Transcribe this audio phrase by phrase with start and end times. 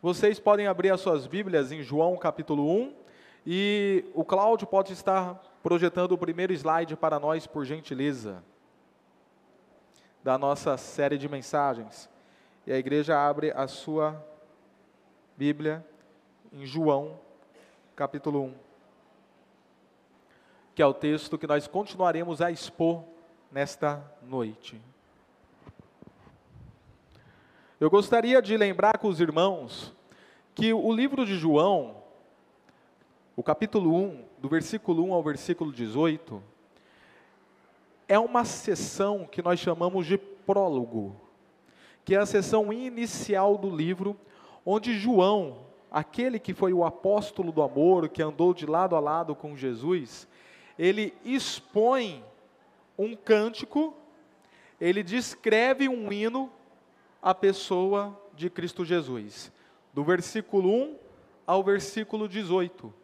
[0.00, 2.94] Vocês podem abrir as suas Bíblias em João capítulo 1
[3.46, 8.42] e o Cláudio pode estar projetando o primeiro slide para nós, por gentileza,
[10.22, 12.08] da nossa série de mensagens.
[12.66, 14.24] E a igreja abre a sua
[15.36, 15.84] Bíblia
[16.52, 17.18] em João
[17.94, 18.54] capítulo 1,
[20.74, 23.02] que é o texto que nós continuaremos a expor
[23.50, 24.80] nesta noite.
[27.78, 29.94] Eu gostaria de lembrar com os irmãos
[30.54, 31.96] que o livro de João,
[33.36, 36.42] o capítulo 1, do versículo 1 ao versículo 18,
[38.08, 41.20] é uma sessão que nós chamamos de prólogo,
[42.02, 44.16] que é a sessão inicial do livro,
[44.64, 45.58] onde João,
[45.90, 50.26] aquele que foi o apóstolo do amor, que andou de lado a lado com Jesus,
[50.78, 52.24] ele expõe
[52.96, 53.92] um cântico,
[54.80, 56.50] ele descreve um hino
[57.26, 59.50] a pessoa de Cristo Jesus,
[59.92, 60.96] do versículo 1
[61.44, 62.94] ao versículo 18.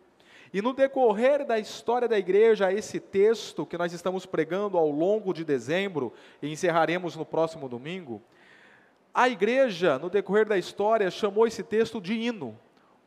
[0.55, 5.35] E no decorrer da história da igreja, esse texto que nós estamos pregando ao longo
[5.35, 8.23] de dezembro e encerraremos no próximo domingo,
[9.13, 12.57] a igreja, no decorrer da história, chamou esse texto de hino,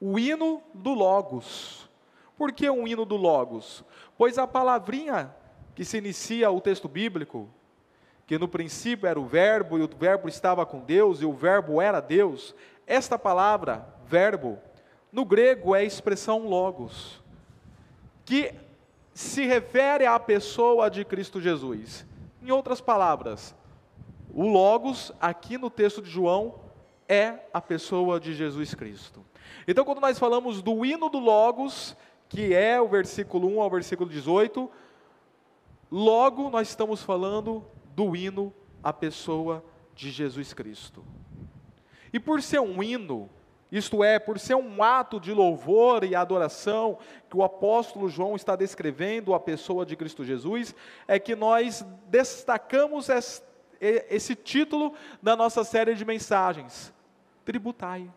[0.01, 1.89] o hino do Logos.
[2.37, 3.85] Por que um hino do Logos?
[4.17, 5.33] Pois a palavrinha
[5.75, 7.49] que se inicia o texto bíblico,
[8.25, 11.81] que no princípio era o Verbo, e o Verbo estava com Deus, e o Verbo
[11.81, 12.55] era Deus,
[12.87, 14.59] esta palavra, verbo,
[15.11, 17.21] no grego é a expressão logos,
[18.23, 18.53] que
[19.13, 22.05] se refere à pessoa de Cristo Jesus.
[22.41, 23.55] Em outras palavras,
[24.33, 26.55] o logos, aqui no texto de João,
[27.07, 29.23] é a pessoa de Jesus Cristo.
[29.67, 31.95] Então, quando nós falamos do hino do logos,
[32.27, 34.69] que é o versículo 1 ao versículo 18,
[35.91, 37.65] logo nós estamos falando
[37.95, 39.63] do hino à pessoa
[39.95, 41.03] de Jesus Cristo.
[42.11, 43.29] E por ser um hino,
[43.71, 46.97] isto é, por ser um ato de louvor e adoração
[47.29, 50.75] que o apóstolo João está descrevendo a pessoa de Cristo Jesus,
[51.07, 53.07] é que nós destacamos
[53.79, 56.93] esse título da nossa série de mensagens:
[57.43, 58.09] Tributai.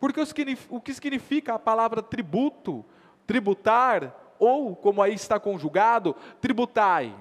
[0.00, 0.20] Porque
[0.68, 2.84] o que significa a palavra tributo,
[3.26, 7.14] tributar, ou como aí está conjugado, tributai?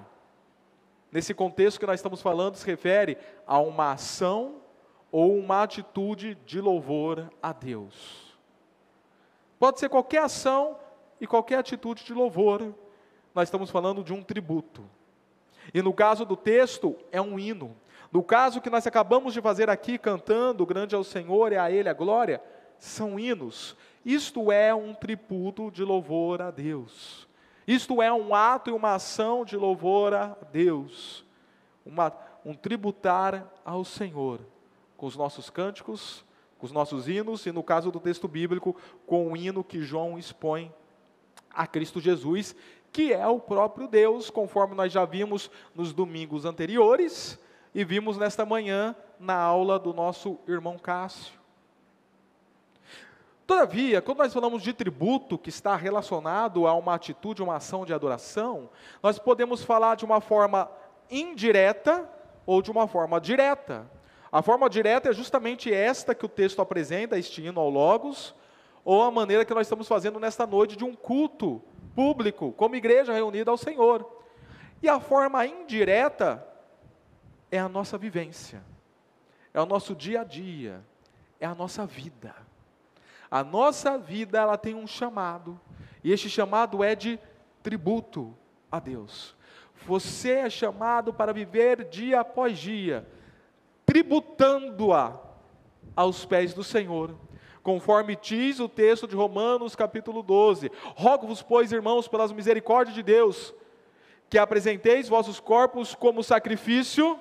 [1.12, 4.62] Nesse contexto que nós estamos falando, se refere a uma ação
[5.12, 8.38] ou uma atitude de louvor a Deus.
[9.60, 10.78] Pode ser qualquer ação
[11.20, 12.74] e qualquer atitude de louvor.
[13.36, 14.84] Nós estamos falando de um tributo.
[15.74, 17.76] E no caso do texto, é um hino.
[18.12, 21.70] No caso que nós acabamos de fazer aqui, cantando, grande é o Senhor e a
[21.70, 22.42] Ele a glória,
[22.78, 23.76] são hinos.
[24.04, 27.28] Isto é um tributo de louvor a Deus.
[27.68, 31.26] Isto é um ato e uma ação de louvor a Deus,
[31.86, 32.12] uma,
[32.46, 34.40] um tributar ao Senhor,
[34.98, 36.26] com os nossos cânticos,
[36.58, 40.18] com os nossos hinos, e no caso do texto bíblico, com o hino que João
[40.18, 40.72] expõe
[41.54, 42.56] a Cristo Jesus,
[42.92, 47.40] que é o próprio Deus, conforme nós já vimos nos domingos anteriores
[47.74, 51.41] e vimos nesta manhã na aula do nosso irmão Cássio.
[53.52, 57.94] Todavia, quando nós falamos de tributo que está relacionado a uma atitude, uma ação de
[57.94, 58.70] adoração,
[59.04, 60.72] nós podemos falar de uma forma
[61.10, 62.10] indireta
[62.46, 63.92] ou de uma forma direta.
[64.32, 68.34] A forma direta é justamente esta que o texto apresenta, este hino ao Logos,
[68.86, 71.62] ou a maneira que nós estamos fazendo nesta noite de um culto
[71.94, 74.10] público, como igreja reunida ao Senhor.
[74.82, 76.42] E a forma indireta
[77.52, 78.64] é a nossa vivência,
[79.54, 80.82] é o nosso dia a dia,
[81.38, 82.50] é a nossa vida.
[83.32, 85.58] A nossa vida ela tem um chamado,
[86.04, 87.18] e este chamado é de
[87.64, 88.36] tributo
[88.70, 89.34] a Deus.
[89.86, 93.08] Você é chamado para viver dia após dia,
[93.86, 95.18] tributando-a
[95.96, 97.16] aos pés do Senhor.
[97.64, 103.54] Conforme diz o texto de Romanos, capítulo 12: Rogo-vos, pois, irmãos, pelas misericórdias de Deus,
[104.30, 107.18] que apresenteis vossos corpos como sacrifício,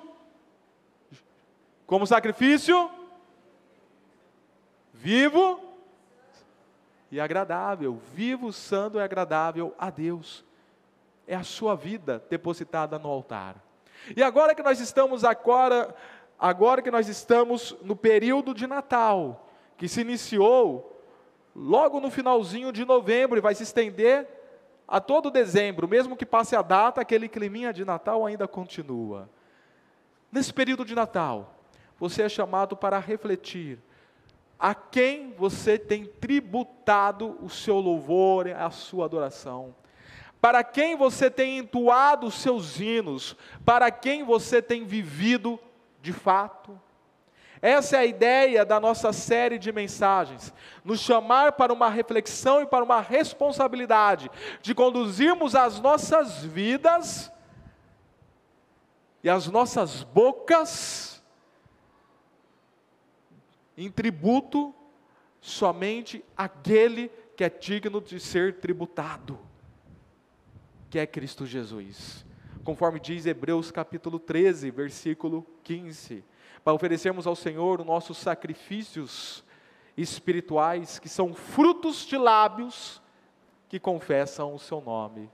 [1.85, 2.91] como sacrifício
[4.93, 5.70] vivo
[7.11, 10.45] e agradável, vivo, santo e agradável a Deus.
[11.27, 13.55] É a sua vida depositada no altar.
[14.15, 15.93] E agora que nós estamos agora,
[16.39, 21.03] agora que nós estamos no período de Natal, que se iniciou
[21.53, 24.27] logo no finalzinho de novembro e vai se estender
[24.87, 29.29] a todo dezembro, mesmo que passe a data, aquele climinha de Natal ainda continua.
[30.31, 31.55] Nesse período de Natal,
[31.99, 33.79] você é chamado para refletir
[34.61, 39.73] a quem você tem tributado o seu louvor, a sua adoração,
[40.39, 43.35] para quem você tem entoado os seus hinos,
[43.65, 45.59] para quem você tem vivido
[45.99, 46.79] de fato.
[47.59, 50.53] Essa é a ideia da nossa série de mensagens,
[50.85, 54.29] nos chamar para uma reflexão e para uma responsabilidade
[54.61, 57.31] de conduzirmos as nossas vidas
[59.23, 61.10] e as nossas bocas
[63.77, 64.73] em tributo
[65.39, 69.39] somente aquele que é digno de ser tributado,
[70.89, 72.25] que é Cristo Jesus.
[72.63, 76.23] Conforme diz Hebreus capítulo 13, versículo 15
[76.63, 79.43] para oferecermos ao Senhor os nossos sacrifícios
[79.97, 83.01] espirituais, que são frutos de lábios
[83.67, 85.29] que confessam o seu nome,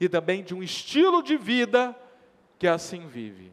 [0.00, 1.94] e também de um estilo de vida
[2.58, 3.52] que assim vive.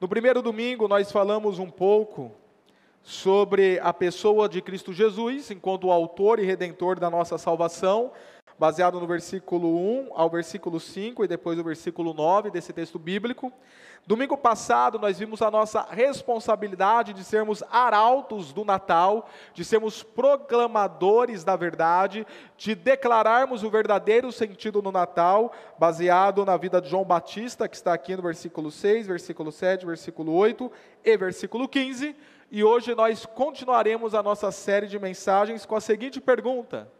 [0.00, 2.30] No primeiro domingo, nós falamos um pouco
[3.02, 8.12] sobre a pessoa de Cristo Jesus, enquanto autor e redentor da nossa salvação,
[8.56, 13.52] baseado no versículo 1 ao versículo 5 e depois o versículo 9 desse texto bíblico.
[14.06, 21.44] Domingo passado nós vimos a nossa responsabilidade de sermos arautos do Natal, de sermos proclamadores
[21.44, 27.68] da verdade, de declararmos o verdadeiro sentido no Natal, baseado na vida de João Batista,
[27.68, 30.72] que está aqui no versículo 6, versículo 7, versículo 8
[31.04, 32.16] e versículo 15.
[32.50, 36.90] E hoje nós continuaremos a nossa série de mensagens com a seguinte pergunta: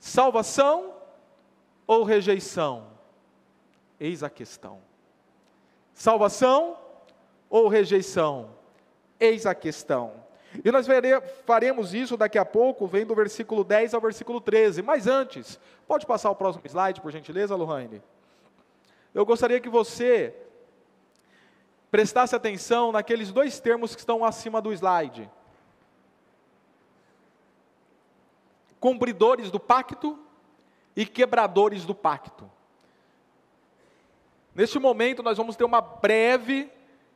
[0.00, 0.92] Salvação
[1.86, 2.88] ou rejeição?
[4.00, 4.89] Eis a questão.
[6.00, 6.78] Salvação
[7.50, 8.54] ou rejeição?
[9.18, 10.14] Eis a questão.
[10.64, 10.86] E nós
[11.44, 14.80] faremos isso daqui a pouco, vem do versículo 10 ao versículo 13.
[14.80, 18.02] Mas antes, pode passar o próximo slide, por gentileza, Lohane?
[19.12, 20.34] Eu gostaria que você
[21.90, 25.30] prestasse atenção naqueles dois termos que estão acima do slide.
[28.80, 30.18] cumpridores do pacto
[30.96, 32.50] e quebradores do pacto.
[34.54, 36.70] Neste momento, nós vamos ter uma breve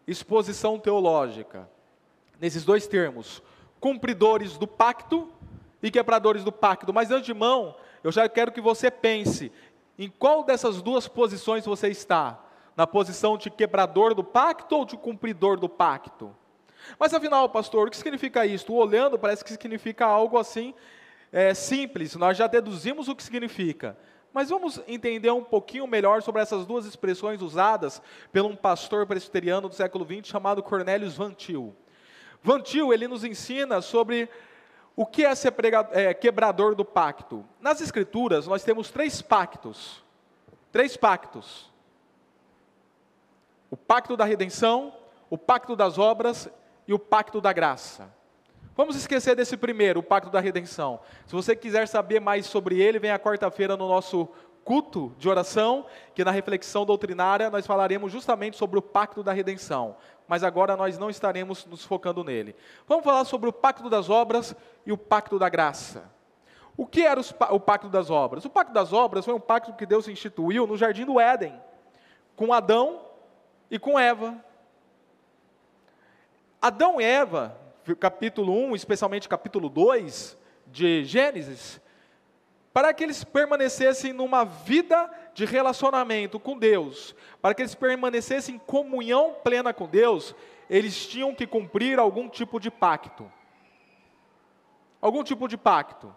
[0.06, 1.68] exposição teológica,
[2.40, 3.42] nesses dois termos:
[3.80, 5.30] cumpridores do pacto
[5.82, 6.92] e quebradores do pacto.
[6.92, 9.52] Mas, de antemão, eu já quero que você pense
[9.98, 12.40] em qual dessas duas posições você está.
[12.76, 16.34] Na posição de quebrador do pacto ou de cumpridor do pacto?
[16.98, 18.72] Mas afinal, pastor, o que significa isso?
[18.72, 20.74] Olhando, parece que significa algo assim
[21.34, 23.98] é, simples, nós já deduzimos o que significa.
[24.34, 28.02] Mas vamos entender um pouquinho melhor sobre essas duas expressões usadas
[28.32, 31.72] por um pastor presbiteriano do século XX chamado Cornelius Van Til.
[32.42, 34.28] Van Til, ele nos ensina sobre
[34.96, 35.54] o que é ser
[35.92, 37.44] é, quebrador do pacto.
[37.60, 40.02] Nas escrituras, nós temos três pactos.
[40.72, 41.72] Três pactos.
[43.70, 44.92] O pacto da redenção,
[45.30, 46.48] o pacto das obras
[46.88, 48.12] e o pacto da graça.
[48.76, 50.98] Vamos esquecer desse primeiro, o pacto da redenção.
[51.26, 54.28] Se você quiser saber mais sobre ele, venha quarta-feira no nosso
[54.64, 59.96] culto de oração, que na reflexão doutrinária nós falaremos justamente sobre o pacto da redenção.
[60.26, 62.56] Mas agora nós não estaremos nos focando nele.
[62.84, 66.10] Vamos falar sobre o pacto das obras e o pacto da graça.
[66.76, 67.20] O que era
[67.50, 68.44] o pacto das obras?
[68.44, 71.54] O pacto das obras foi um pacto que Deus instituiu no jardim do Éden,
[72.34, 73.02] com Adão
[73.70, 74.34] e com Eva.
[76.60, 77.63] Adão e Eva
[77.98, 81.80] capítulo 1, especialmente capítulo 2 de Gênesis,
[82.72, 88.58] para que eles permanecessem numa vida de relacionamento com Deus, para que eles permanecessem em
[88.58, 90.34] comunhão plena com Deus,
[90.68, 93.30] eles tinham que cumprir algum tipo de pacto.
[95.00, 96.14] Algum tipo de pacto.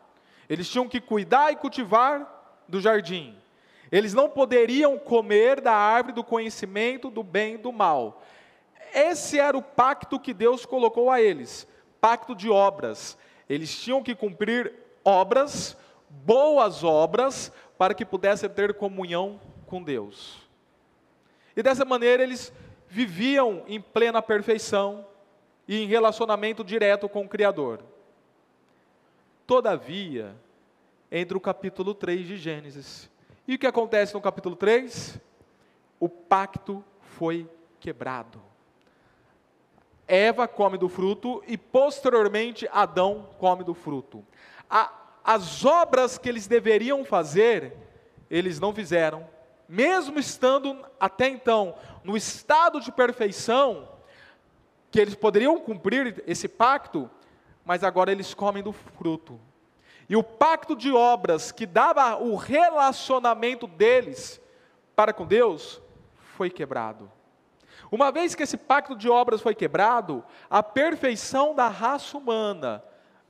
[0.50, 3.38] Eles tinham que cuidar e cultivar do jardim.
[3.92, 8.24] Eles não poderiam comer da árvore do conhecimento do bem e do mal.
[9.00, 11.68] Esse era o pacto que Deus colocou a eles
[12.02, 13.18] pacto de obras.
[13.50, 14.74] Eles tinham que cumprir
[15.04, 15.78] obras,
[16.10, 20.38] boas obras, para que pudessem ter comunhão com Deus.
[21.56, 22.52] E dessa maneira eles
[22.88, 25.06] viviam em plena perfeição
[25.68, 27.84] e em relacionamento direto com o Criador.
[29.46, 30.36] Todavia,
[31.12, 33.10] entre o capítulo 3 de Gênesis
[33.48, 35.20] e o que acontece no capítulo 3?
[36.00, 37.50] O pacto foi
[37.80, 38.47] quebrado.
[40.08, 44.26] Eva come do fruto e posteriormente Adão come do fruto.
[44.70, 44.92] A,
[45.24, 47.74] as obras que eles deveriam fazer,
[48.30, 49.28] eles não fizeram,
[49.68, 53.90] mesmo estando até então no estado de perfeição,
[54.90, 57.10] que eles poderiam cumprir esse pacto,
[57.66, 59.38] mas agora eles comem do fruto.
[60.08, 64.40] E o pacto de obras que dava o relacionamento deles
[64.96, 65.82] para com Deus
[66.38, 67.12] foi quebrado.
[67.92, 72.84] Uma vez que esse pacto de obras foi quebrado, a perfeição da raça humana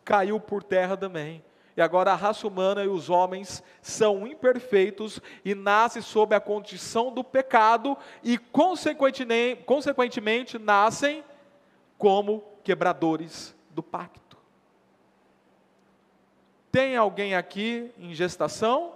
[0.04, 1.44] caiu por terra também.
[1.76, 7.14] E agora a raça humana e os homens são imperfeitos e nascem sob a condição
[7.14, 11.24] do pecado e, consequentemente, consequentemente nascem
[11.96, 14.38] como quebradores do pacto.
[16.72, 18.94] Tem alguém aqui em gestação?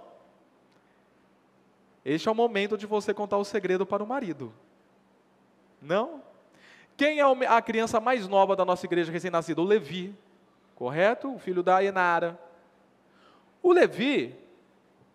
[2.04, 4.52] Este é o momento de você contar o segredo para o marido.
[5.82, 6.22] Não?
[6.96, 9.60] Quem é a criança mais nova da nossa igreja recém-nascida?
[9.60, 10.16] O Levi,
[10.76, 11.34] correto?
[11.34, 12.38] O filho da Enara.
[13.60, 14.34] O Levi,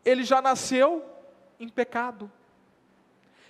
[0.03, 1.03] ele já nasceu
[1.59, 2.29] em pecado.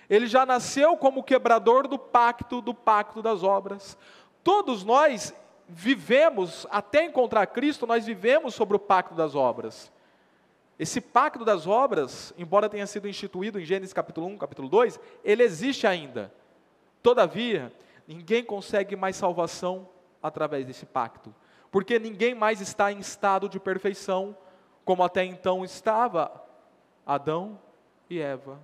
[0.08, 3.98] Ele já nasceu como quebrador do pacto, do pacto das obras.
[4.42, 5.34] Todos nós
[5.68, 9.92] vivemos, até encontrar Cristo, nós vivemos sobre o pacto das obras.
[10.78, 15.42] Esse pacto das obras, embora tenha sido instituído em Gênesis capítulo 1, capítulo 2, ele
[15.42, 16.32] existe ainda.
[17.02, 17.72] Todavia,
[18.06, 19.88] ninguém consegue mais salvação
[20.22, 21.34] através desse pacto,
[21.70, 24.36] porque ninguém mais está em estado de perfeição,
[24.84, 26.42] como até então estava
[27.06, 27.58] Adão
[28.08, 28.60] e Eva.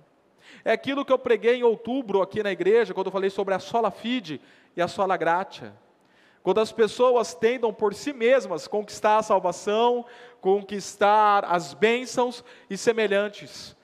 [0.63, 3.59] É aquilo que eu preguei em outubro aqui na igreja, quando eu falei sobre a
[3.59, 4.41] sola fide
[4.75, 5.73] e a sola gratia.
[6.43, 10.05] Quando as pessoas tentam por si mesmas conquistar a salvação,
[10.39, 13.75] conquistar as bênçãos e semelhantes.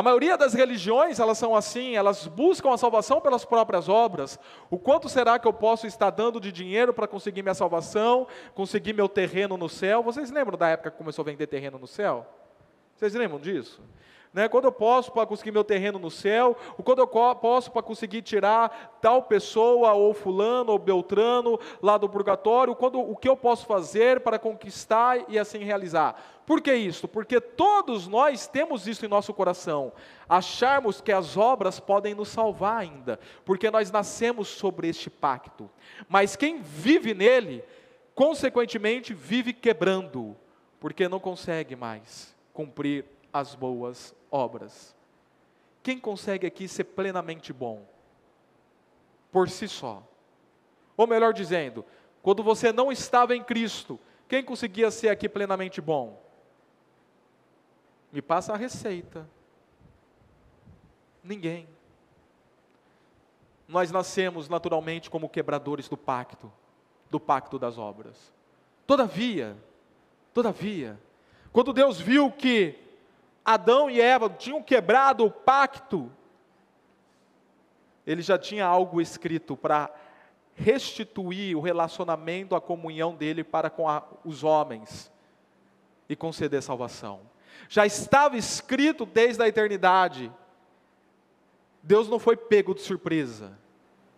[0.00, 4.40] A maioria das religiões, elas são assim, elas buscam a salvação pelas próprias obras.
[4.70, 8.94] O quanto será que eu posso estar dando de dinheiro para conseguir minha salvação, conseguir
[8.94, 10.02] meu terreno no céu?
[10.02, 12.26] Vocês lembram da época que começou a vender terreno no céu?
[12.96, 13.82] Vocês lembram disso?
[14.32, 14.48] Né?
[14.48, 18.22] Quando eu posso para conseguir meu terreno no céu, o quando eu posso para conseguir
[18.22, 23.66] tirar tal pessoa, ou fulano, ou beltrano, lá do purgatório, quando, o que eu posso
[23.66, 26.40] fazer para conquistar e assim realizar.
[26.46, 27.08] Por que isso?
[27.08, 29.92] Porque todos nós temos isso em nosso coração,
[30.28, 35.68] acharmos que as obras podem nos salvar ainda, porque nós nascemos sobre este pacto.
[36.08, 37.64] Mas quem vive nele,
[38.14, 40.36] consequentemente, vive quebrando,
[40.78, 44.96] porque não consegue mais cumprir as boas obras.
[45.82, 47.86] Quem consegue aqui ser plenamente bom?
[49.32, 50.02] Por si só.
[50.96, 51.84] Ou melhor dizendo,
[52.22, 56.22] quando você não estava em Cristo, quem conseguia ser aqui plenamente bom?
[58.12, 59.28] Me passa a receita.
[61.22, 61.68] Ninguém.
[63.66, 66.52] Nós nascemos naturalmente como quebradores do pacto,
[67.08, 68.32] do pacto das obras.
[68.86, 69.56] Todavia,
[70.34, 71.00] todavia,
[71.52, 72.89] quando Deus viu que
[73.54, 76.10] Adão e Eva tinham quebrado o pacto,
[78.06, 79.90] ele já tinha algo escrito para
[80.54, 85.10] restituir o relacionamento, a comunhão dele para com a, os homens
[86.08, 87.20] e conceder salvação.
[87.68, 90.30] Já estava escrito desde a eternidade.
[91.82, 93.58] Deus não foi pego de surpresa.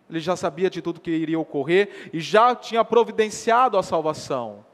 [0.08, 4.64] Ele já sabia de tudo que iria ocorrer e já tinha providenciado a salvação.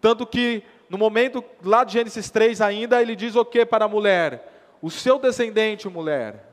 [0.00, 3.88] Tanto que no momento lá de Gênesis 3 ainda, ele diz o que para a
[3.88, 4.52] mulher?
[4.80, 6.44] O seu descendente, mulher,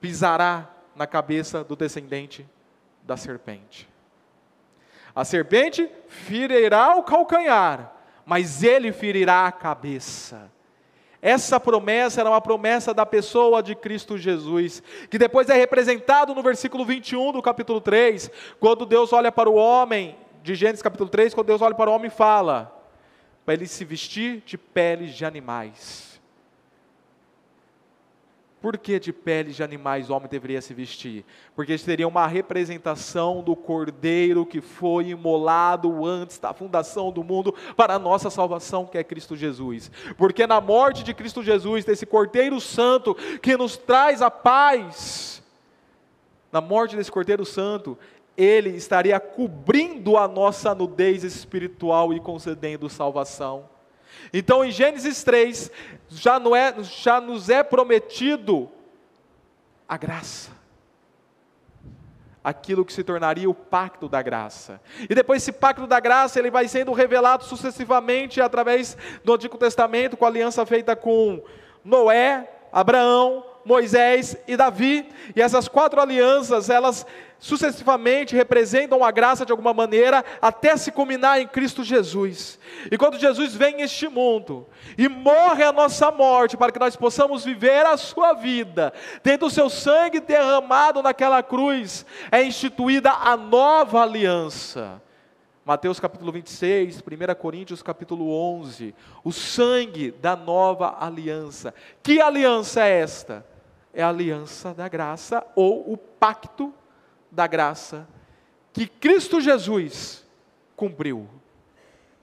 [0.00, 2.46] pisará na cabeça do descendente
[3.02, 3.88] da serpente.
[5.14, 7.92] A serpente ferirá o calcanhar,
[8.24, 10.50] mas ele ferirá a cabeça.
[11.20, 16.42] Essa promessa era uma promessa da pessoa de Cristo Jesus, que depois é representado no
[16.42, 21.32] versículo 21 do capítulo 3, quando Deus olha para o homem de Gênesis capítulo 3,
[21.32, 22.76] quando Deus olha para o homem e fala,
[23.44, 26.12] para ele se vestir de peles de animais.
[28.60, 31.24] Por que de peles de animais o homem deveria se vestir?
[31.54, 37.94] Porque seria uma representação do cordeiro que foi imolado antes da fundação do mundo para
[37.94, 39.90] a nossa salvação, que é Cristo Jesus.
[40.16, 45.42] Porque na morte de Cristo Jesus, desse cordeiro santo que nos traz a paz,
[46.52, 47.98] na morte desse cordeiro santo,
[48.36, 53.68] ele estaria cobrindo a nossa nudez espiritual e concedendo salvação.
[54.32, 55.70] Então, em Gênesis 3,
[56.08, 58.70] já, não é, já nos é prometido
[59.88, 60.50] a graça.
[62.42, 64.80] Aquilo que se tornaria o pacto da graça.
[65.08, 70.16] E depois esse pacto da graça, ele vai sendo revelado sucessivamente através do Antigo Testamento,
[70.16, 71.42] com a aliança feita com
[71.84, 75.08] Noé, Abraão, Moisés e Davi.
[75.34, 77.06] E essas quatro alianças, elas
[77.42, 82.58] sucessivamente representam a graça de alguma maneira, até se culminar em Cristo Jesus.
[82.88, 84.64] E quando Jesus vem em este mundo
[84.96, 88.92] e morre a nossa morte, para que nós possamos viver a sua vida,
[89.24, 95.02] tendo o seu sangue derramado naquela cruz, é instituída a nova aliança.
[95.64, 101.74] Mateus capítulo 26, 1 Coríntios capítulo 11, o sangue da nova aliança.
[102.02, 103.51] Que aliança é esta?
[103.92, 106.72] É a aliança da graça ou o pacto
[107.30, 108.06] da graça
[108.72, 110.26] que Cristo Jesus
[110.76, 111.28] cumpriu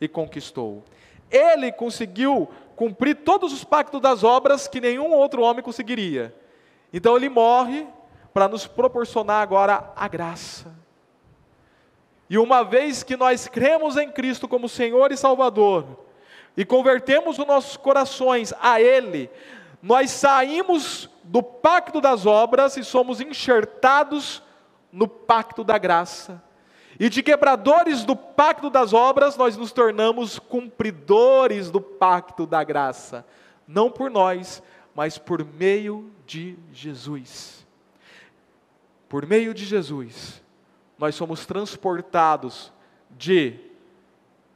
[0.02, 0.84] e conquistou.
[1.30, 6.34] Ele conseguiu cumprir todos os pactos das obras que nenhum outro homem conseguiria.
[6.92, 7.86] Então ele morre
[8.34, 10.74] para nos proporcionar agora a graça.
[12.30, 16.06] E uma vez que nós cremos em Cristo como Senhor e Salvador,
[16.56, 19.30] e convertemos os nossos corações a Ele,
[19.82, 24.41] nós saímos do pacto das obras e somos enxertados
[24.91, 26.41] no pacto da graça.
[27.00, 33.24] E de quebradores do pacto das obras, nós nos tornamos cumpridores do pacto da graça.
[33.67, 34.63] Não por nós,
[34.95, 37.63] mas por meio de Jesus.
[39.07, 40.41] Por meio de Jesus,
[40.98, 42.74] nós somos transportados
[43.12, 43.59] de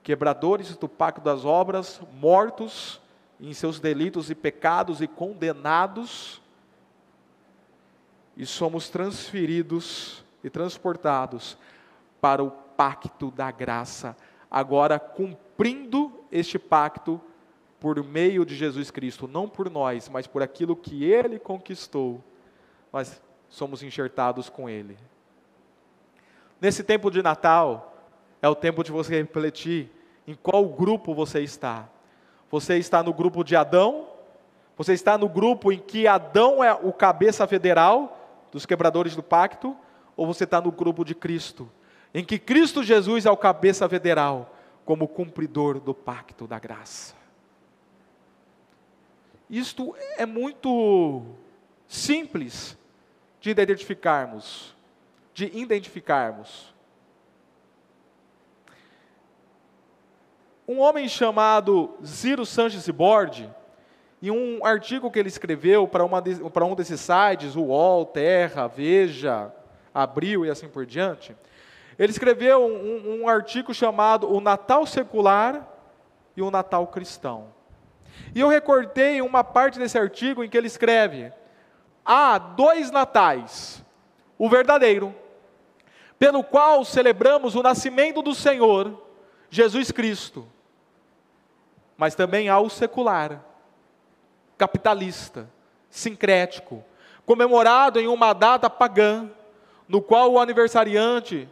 [0.01, 2.99] quebradores do pacto das obras, mortos
[3.39, 6.41] em seus delitos e pecados e condenados,
[8.35, 11.57] e somos transferidos e transportados
[12.19, 14.15] para o pacto da graça,
[14.49, 17.21] agora cumprindo este pacto
[17.79, 22.23] por meio de Jesus Cristo, não por nós, mas por aquilo que ele conquistou,
[22.91, 24.97] nós somos enxertados com ele.
[26.61, 27.93] Nesse tempo de Natal,
[28.41, 29.91] é o tempo de você refletir
[30.25, 31.89] em qual grupo você está.
[32.49, 34.07] Você está no grupo de Adão?
[34.77, 38.22] Você está no grupo em que Adão é o cabeça federal
[38.53, 39.75] dos quebradores do pacto?
[40.15, 41.69] Ou você está no grupo de Cristo,
[42.13, 44.55] em que Cristo Jesus é o cabeça federal,
[44.85, 47.15] como cumpridor do pacto da graça?
[49.49, 51.23] Isto é muito
[51.87, 52.77] simples
[53.41, 54.73] de identificarmos
[55.33, 56.73] de identificarmos.
[60.67, 63.53] Um homem chamado Ziro Sanches Borde,
[64.23, 68.67] em um artigo que ele escreveu para, uma, para um desses sites, o UOL, Terra,
[68.67, 69.51] Veja,
[69.93, 71.35] Abril e assim por diante,
[71.99, 75.67] ele escreveu um, um artigo chamado O Natal Secular
[76.37, 77.53] e o Natal Cristão.
[78.33, 81.29] E eu recortei uma parte desse artigo em que ele escreve:
[82.05, 83.83] há dois natais,
[84.37, 85.13] o verdadeiro,
[86.17, 89.05] pelo qual celebramos o nascimento do Senhor,
[89.49, 90.47] Jesus Cristo.
[91.97, 93.43] Mas também há o secular,
[94.63, 95.49] capitalista,
[95.89, 96.85] sincrético,
[97.25, 99.29] comemorado em uma data pagã,
[99.89, 101.49] no qual o aniversariante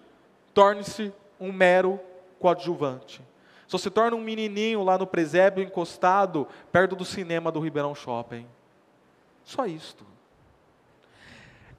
[0.53, 1.99] torne-se um mero
[2.39, 3.21] coadjuvante.
[3.67, 8.47] Só se torna um menininho lá no presépio encostado perto do cinema do Ribeirão Shopping.
[9.43, 10.05] Só isto.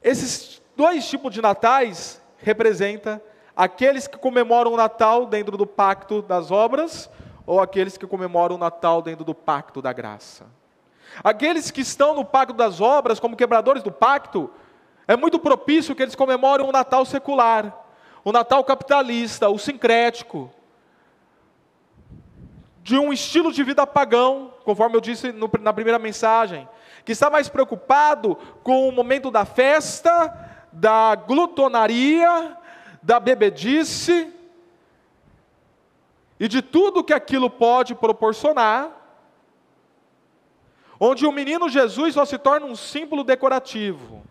[0.03, 3.23] Esses dois tipos de natais representa
[3.57, 7.09] aqueles que comemoram o Natal dentro do pacto das obras
[7.47, 10.45] ou aqueles que comemoram o Natal dentro do pacto da graça.
[11.23, 14.51] Aqueles que estão no pacto das obras, como quebradores do pacto,
[15.07, 17.77] é muito propício que eles comemorem o Natal secular,
[18.25, 20.51] o Natal capitalista, o sincrético,
[22.83, 26.69] de um estilo de vida pagão, conforme eu disse no, na primeira mensagem,
[27.05, 32.57] que está mais preocupado com o momento da festa da glutonaria,
[33.03, 34.33] da bebedice
[36.41, 38.91] e de tudo que aquilo pode proporcionar,
[41.05, 44.23] onde o menino Jesus só se torna um símbolo decorativo.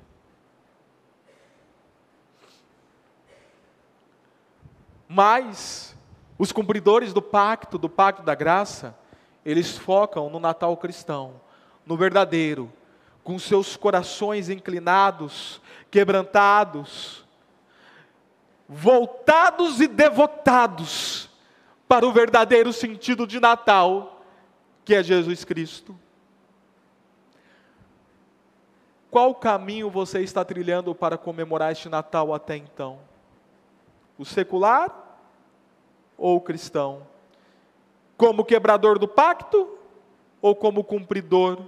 [5.06, 5.94] Mas
[6.40, 8.98] os cumpridores do pacto, do pacto da graça,
[9.46, 11.42] eles focam no Natal cristão,
[11.86, 12.72] no verdadeiro,
[13.22, 17.26] com seus corações inclinados quebrantados,
[18.70, 21.30] voltados e devotados
[21.86, 24.24] para o verdadeiro sentido de Natal,
[24.86, 26.00] que é Jesus Cristo.
[29.12, 32.98] Qual caminho você está trilhando para comemorar este Natal até então?
[34.18, 35.20] O secular
[36.18, 37.06] ou o cristão?
[38.16, 39.78] Como quebrador do pacto
[40.42, 41.62] ou como cumpridor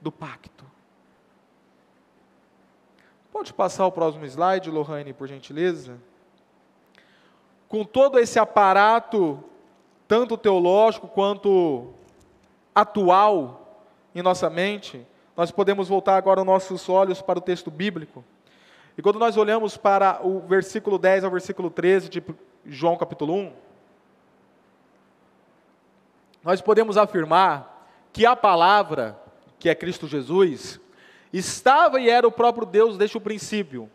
[0.00, 0.64] do pacto?
[3.30, 6.00] Pode passar o próximo slide, Lohane, por gentileza?
[7.68, 9.38] Com todo esse aparato,
[10.08, 11.92] tanto teológico quanto
[12.74, 18.24] atual em nossa mente, nós podemos voltar agora os nossos olhos para o texto bíblico.
[18.96, 22.22] E quando nós olhamos para o versículo 10 ao versículo 13 de
[22.64, 23.52] João capítulo 1,
[26.42, 29.20] nós podemos afirmar que a palavra,
[29.58, 30.80] que é Cristo Jesus,
[31.32, 33.90] estava e era o próprio Deus desde o princípio.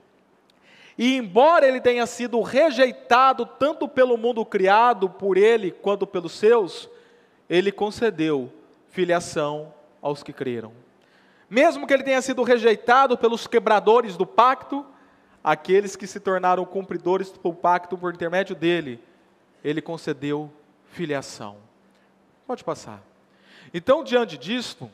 [0.96, 6.88] E embora ele tenha sido rejeitado tanto pelo mundo criado por ele quanto pelos seus,
[7.50, 8.52] ele concedeu
[8.92, 10.74] filiação aos que creram.
[11.52, 14.86] Mesmo que ele tenha sido rejeitado pelos quebradores do pacto,
[15.44, 19.04] aqueles que se tornaram cumpridores do pacto por intermédio dele,
[19.62, 20.50] ele concedeu
[20.94, 21.58] filiação.
[22.48, 23.04] Pode passar.
[23.74, 24.90] Então, diante disto,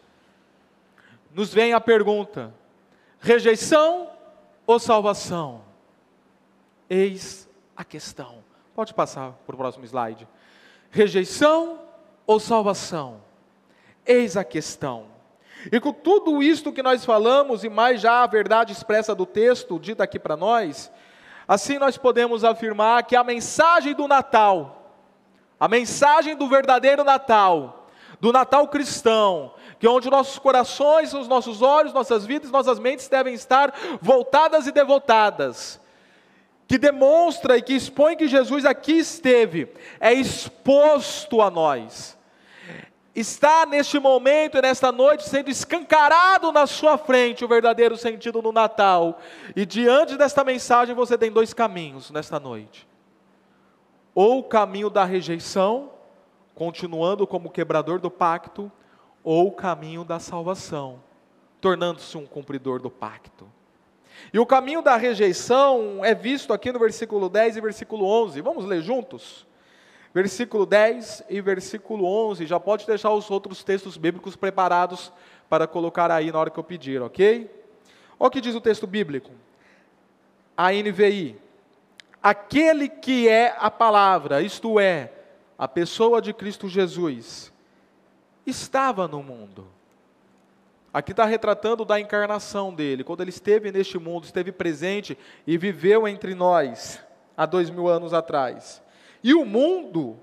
[1.31, 2.51] nos vem a pergunta:
[3.19, 4.09] rejeição
[4.65, 5.61] ou salvação?
[6.89, 8.43] Eis a questão.
[8.73, 10.27] Pode passar para o próximo slide.
[10.89, 11.79] Rejeição
[12.25, 13.21] ou salvação?
[14.03, 15.16] Eis a questão.
[15.71, 19.80] E com tudo isto que nós falamos, e mais já a verdade expressa do texto,
[19.80, 20.91] dita aqui para nós,
[21.47, 24.93] assim nós podemos afirmar que a mensagem do Natal,
[25.60, 31.62] a mensagem do verdadeiro Natal, do Natal cristão, que é onde nossos corações, os nossos
[31.62, 35.80] olhos, nossas vidas, nossas mentes devem estar voltadas e devotadas,
[36.67, 42.16] que demonstra e que expõe que Jesus aqui esteve, é exposto a nós
[43.19, 48.51] está neste momento e nesta noite sendo escancarado na sua frente o verdadeiro sentido do
[48.51, 49.19] Natal.
[49.56, 52.88] E diante desta mensagem você tem dois caminhos nesta noite:
[54.13, 55.89] ou o caminho da rejeição,
[56.53, 58.71] continuando como quebrador do pacto,
[59.23, 61.01] ou o caminho da salvação,
[61.60, 63.51] tornando-se um cumpridor do pacto.
[64.32, 68.41] E o caminho da rejeição é visto aqui no versículo 10 e versículo 11.
[68.41, 69.46] Vamos ler juntos?
[70.13, 72.45] Versículo 10 e versículo 11.
[72.45, 75.11] Já pode deixar os outros textos bíblicos preparados
[75.49, 77.49] para colocar aí na hora que eu pedir, ok?
[78.19, 79.31] Olha o que diz o texto bíblico.
[80.55, 81.39] A NVI.
[82.21, 85.11] Aquele que é a palavra, isto é,
[85.57, 87.53] a pessoa de Cristo Jesus,
[88.45, 89.67] estava no mundo.
[90.93, 96.07] Aqui está retratando da encarnação dele, quando ele esteve neste mundo, esteve presente e viveu
[96.07, 96.99] entre nós
[97.35, 98.81] há dois mil anos atrás.
[99.23, 100.17] E o mundo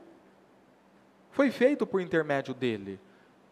[1.30, 3.00] foi feito por intermédio dele.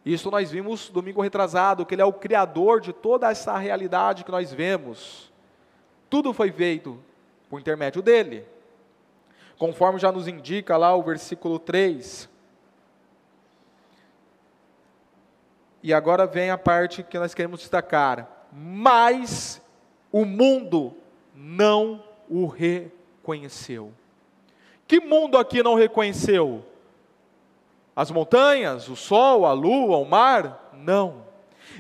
[0.05, 4.31] Isso nós vimos domingo retrasado, que ele é o criador de toda essa realidade que
[4.31, 5.33] nós vemos.
[6.11, 6.99] Tudo foi feito
[7.49, 8.45] por intermédio dele.
[9.59, 12.29] Conforme já nos indica lá o versículo 3.
[15.83, 18.49] E agora vem a parte que nós queremos destacar.
[18.53, 19.63] Mas
[20.11, 20.95] o mundo
[21.35, 23.93] não o reconheceu.
[24.93, 26.63] Que mundo aqui não reconheceu?
[27.97, 30.71] As montanhas, o sol, a lua, o mar?
[30.75, 31.25] Não.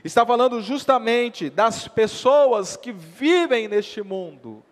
[0.03, 4.62] Está falando justamente das pessoas que vivem neste mundo.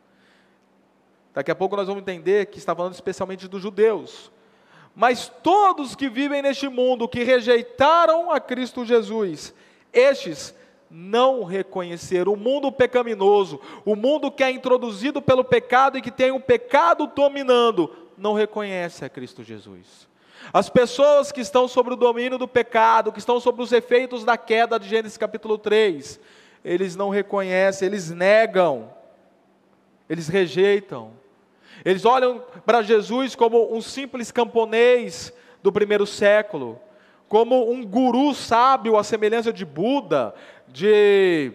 [1.34, 4.32] Daqui a pouco nós vamos entender que está falando especialmente dos judeus.
[4.96, 9.52] Mas todos que vivem neste mundo, que rejeitaram a Cristo Jesus,
[9.92, 10.54] estes
[10.90, 16.32] não reconheceram o mundo pecaminoso, o mundo que é introduzido pelo pecado e que tem
[16.32, 20.08] o pecado dominando, não reconhece a Cristo Jesus.
[20.52, 24.36] As pessoas que estão sobre o domínio do pecado, que estão sobre os efeitos da
[24.36, 26.20] queda de Gênesis capítulo 3,
[26.64, 28.92] eles não reconhecem, eles negam,
[30.08, 31.12] eles rejeitam.
[31.84, 36.78] Eles olham para Jesus como um simples camponês do primeiro século,
[37.28, 40.34] como um guru sábio à semelhança de Buda,
[40.68, 41.52] de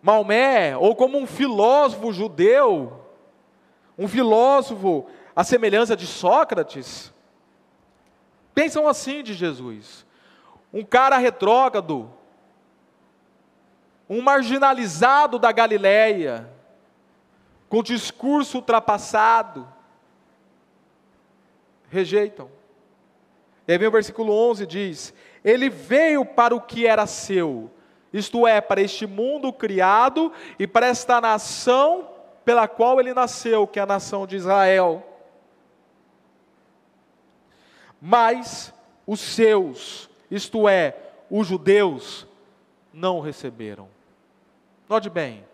[0.00, 3.05] Maomé, ou como um filósofo judeu
[3.98, 7.12] um filósofo à semelhança de Sócrates,
[8.54, 10.04] pensam assim de Jesus.
[10.72, 12.10] Um cara retrógrado,
[14.08, 16.50] um marginalizado da Galileia,
[17.68, 19.66] com discurso ultrapassado,
[21.88, 22.50] rejeitam.
[23.66, 27.70] E aí vem o versículo 11 diz: Ele veio para o que era seu,
[28.12, 32.15] isto é, para este mundo criado e para esta nação
[32.46, 35.04] pela qual ele nasceu, que é a nação de Israel.
[38.00, 38.72] Mas
[39.04, 40.96] os seus, isto é,
[41.28, 42.24] os judeus,
[42.92, 43.88] não receberam.
[44.88, 45.44] Note bem,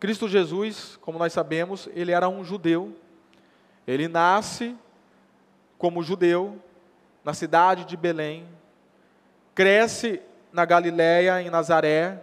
[0.00, 2.96] Cristo Jesus, como nós sabemos, ele era um judeu.
[3.86, 4.74] Ele nasce
[5.76, 6.58] como judeu
[7.22, 8.48] na cidade de Belém,
[9.54, 12.22] cresce na Galiléia, em Nazaré,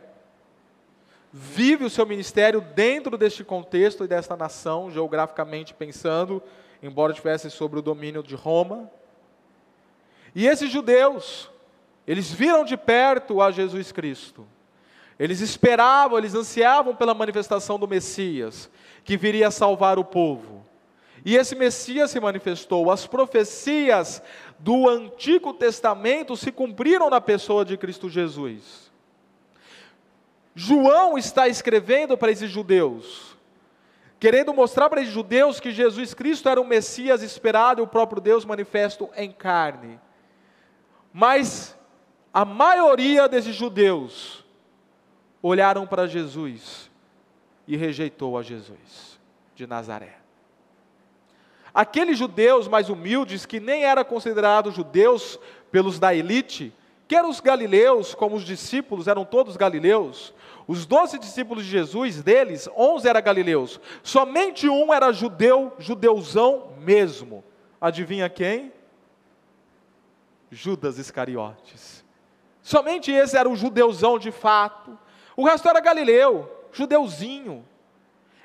[1.31, 6.41] vive o seu ministério dentro deste contexto e desta nação, geograficamente pensando,
[6.83, 8.89] embora estivesse sobre o domínio de Roma.
[10.35, 11.49] E esses judeus,
[12.05, 14.45] eles viram de perto a Jesus Cristo.
[15.17, 18.69] Eles esperavam, eles ansiavam pela manifestação do Messias,
[19.03, 20.65] que viria salvar o povo.
[21.23, 22.89] E esse Messias se manifestou.
[22.89, 24.21] As profecias
[24.57, 28.90] do Antigo Testamento se cumpriram na pessoa de Cristo Jesus.
[30.53, 33.37] João está escrevendo para esses judeus,
[34.19, 38.21] querendo mostrar para esses judeus que Jesus Cristo era o Messias esperado e o próprio
[38.21, 39.99] Deus manifesto em carne.
[41.13, 41.77] Mas
[42.33, 44.45] a maioria desses judeus
[45.41, 46.89] olharam para Jesus
[47.67, 49.19] e rejeitou a Jesus
[49.55, 50.17] de Nazaré.
[51.73, 55.39] Aqueles judeus mais humildes que nem eram considerados judeus
[55.71, 56.73] pelos da elite,
[57.07, 60.33] quer os galileus, como os discípulos eram todos galileus,
[60.67, 67.43] os doze discípulos de Jesus, deles, onze eram galileus, somente um era judeu, judeuzão mesmo.
[67.79, 68.71] Adivinha quem?
[70.51, 72.03] Judas Iscariotes.
[72.61, 74.97] Somente esse era o judeuzão de fato.
[75.35, 77.65] O resto era galileu, judeuzinho.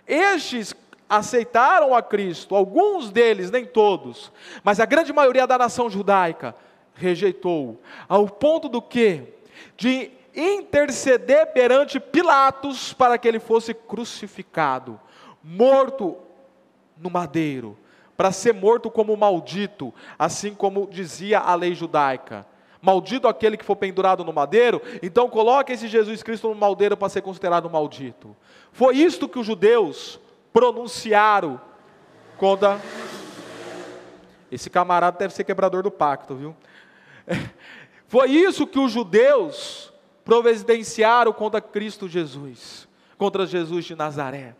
[0.06, 0.74] Estes
[1.08, 4.32] aceitaram a Cristo, alguns deles, nem todos,
[4.64, 6.54] mas a grande maioria da nação judaica
[6.94, 9.34] rejeitou, ao ponto do que?
[9.76, 15.00] De interceder perante Pilatos para que ele fosse crucificado,
[15.42, 16.18] morto
[16.98, 17.76] no madeiro,
[18.16, 22.46] para ser morto como maldito, assim como dizia a lei judaica.
[22.80, 27.08] Maldito aquele que for pendurado no madeiro, então coloque esse Jesus Cristo no madeiro para
[27.08, 28.36] ser considerado maldito.
[28.70, 30.20] Foi isto que os judeus
[30.52, 31.60] pronunciaram
[32.36, 32.80] contra.
[34.50, 36.56] Esse camarada deve ser quebrador do pacto, viu?
[38.06, 39.92] Foi isso que os judeus
[40.26, 44.56] providenciaram contra Cristo Jesus, contra Jesus de Nazaré,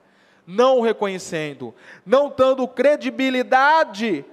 [0.46, 1.74] não o reconhecendo,
[2.07, 4.24] não dando credibilidade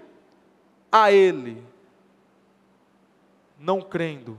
[0.91, 1.65] a Ele,
[3.59, 4.37] não crendo,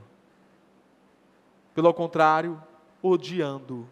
[1.74, 2.62] pelo contrário,
[3.02, 3.88] odiando.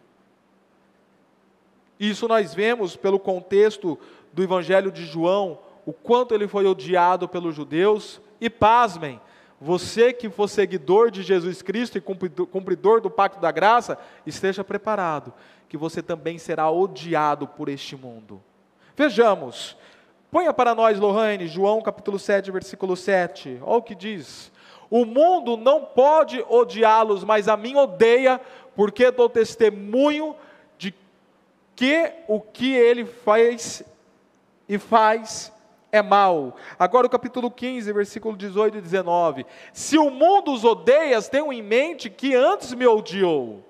[1.99, 3.99] Isso nós vemos pelo contexto
[4.33, 9.21] do Evangelho de João, o quanto ele foi odiado pelos judeus, e pasmem,
[9.63, 13.97] você que for seguidor de Jesus Cristo e cumpridor do pacto da graça,
[14.27, 15.33] esteja preparado,
[15.69, 18.43] que você também será odiado por este mundo.
[18.97, 19.77] Vejamos,
[20.33, 24.51] ponha para nós, Lohane, João capítulo 7, versículo 7, olha o que diz.
[24.91, 28.41] O mundo não pode odiá-los, mas a mim odeia,
[28.75, 30.35] porque dou testemunho
[30.77, 30.93] de
[31.77, 33.85] que o que ele faz
[34.69, 35.53] e faz
[35.93, 36.57] é mal.
[36.79, 39.45] Agora o capítulo 15, versículo 18 e 19.
[39.75, 43.63] Se o mundo os odeia, tenham em mente que antes me odiou.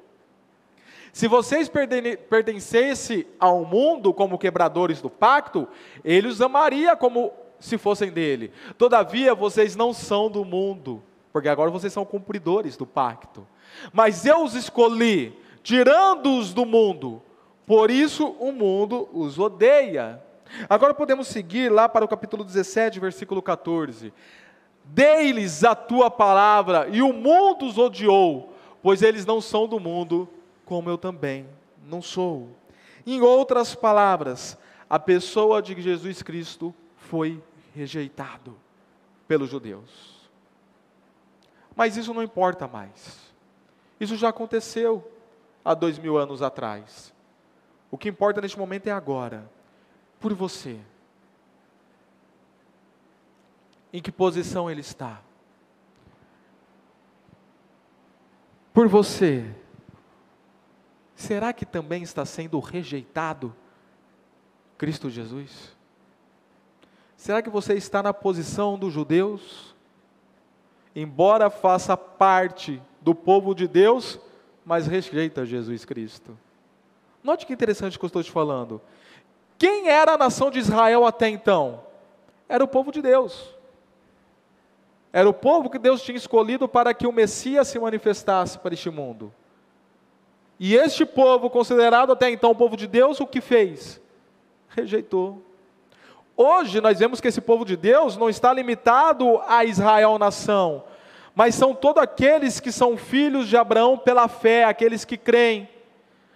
[1.12, 5.68] Se vocês pertencessem ao mundo como quebradores do pacto,
[6.02, 8.52] ele os amaria como se fossem dele.
[8.78, 13.46] Todavia, vocês não são do mundo, porque agora vocês são cumpridores do pacto.
[13.92, 17.20] Mas eu os escolhi, tirando-os do mundo,
[17.66, 20.22] por isso o mundo os odeia.
[20.68, 24.12] Agora podemos seguir lá para o capítulo 17, versículo 14.
[24.84, 30.28] Dei-lhes a tua palavra, e o mundo os odiou, pois eles não são do mundo,
[30.64, 31.46] como eu também
[31.86, 32.48] não sou.
[33.06, 37.42] Em outras palavras, a pessoa de Jesus Cristo foi
[37.74, 38.56] rejeitado
[39.26, 40.28] pelos judeus.
[41.74, 43.32] Mas isso não importa mais.
[43.98, 45.10] Isso já aconteceu
[45.64, 47.12] há dois mil anos atrás.
[47.90, 49.48] O que importa neste momento é agora
[50.22, 50.78] por você.
[53.92, 55.20] Em que posição ele está?
[58.72, 59.52] Por você.
[61.14, 63.54] Será que também está sendo rejeitado
[64.78, 65.76] Cristo Jesus?
[67.16, 69.74] Será que você está na posição dos judeus?
[70.94, 74.18] Embora faça parte do povo de Deus,
[74.64, 76.38] mas rejeita Jesus Cristo.
[77.22, 78.80] Note que interessante que eu estou te falando.
[79.62, 81.84] Quem era a nação de Israel até então?
[82.48, 83.54] Era o povo de Deus.
[85.12, 88.90] Era o povo que Deus tinha escolhido para que o Messias se manifestasse para este
[88.90, 89.32] mundo.
[90.58, 94.00] E este povo, considerado até então o povo de Deus, o que fez?
[94.70, 95.40] Rejeitou.
[96.36, 100.82] Hoje nós vemos que esse povo de Deus não está limitado a Israel nação,
[101.36, 105.68] mas são todos aqueles que são filhos de Abraão pela fé, aqueles que creem.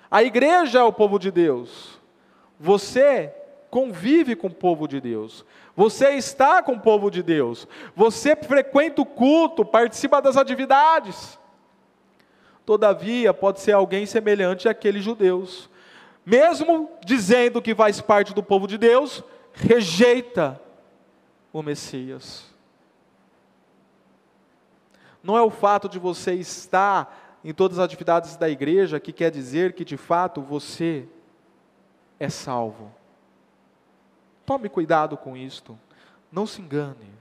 [0.09, 1.96] A igreja é o povo de Deus.
[2.59, 3.33] Você
[3.71, 5.45] convive com o povo de Deus.
[5.75, 7.69] Você está com o povo de Deus.
[7.95, 11.39] Você frequenta o culto, participa das atividades.
[12.65, 15.69] Todavia, pode ser alguém semelhante àqueles judeus.
[16.25, 20.61] Mesmo dizendo que faz parte do povo de Deus, rejeita
[21.53, 22.45] o Messias.
[25.23, 29.31] Não é o fato de você estar em todas as atividades da igreja que quer
[29.31, 31.07] dizer que de fato você
[32.19, 32.93] é salvo.
[34.45, 35.79] Tome cuidado com isto.
[36.31, 37.13] Não se engane.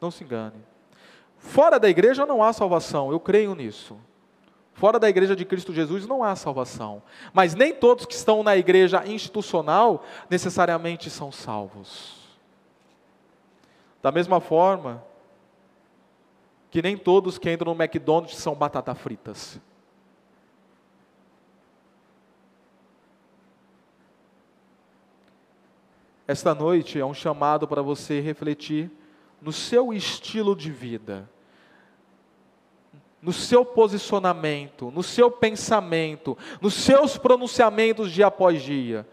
[0.00, 0.64] Não se engane.
[1.36, 3.98] Fora da igreja não há salvação, eu creio nisso.
[4.74, 7.02] Fora da igreja de Cristo Jesus não há salvação.
[7.32, 12.22] Mas nem todos que estão na igreja institucional necessariamente são salvos.
[14.00, 15.04] Da mesma forma
[16.70, 19.60] que nem todos que entram no McDonald's são batata fritas.
[26.26, 28.90] Esta noite é um chamado para você refletir
[29.40, 31.28] no seu estilo de vida.
[33.22, 39.06] no seu posicionamento, no seu pensamento, nos seus pronunciamentos dia após dia,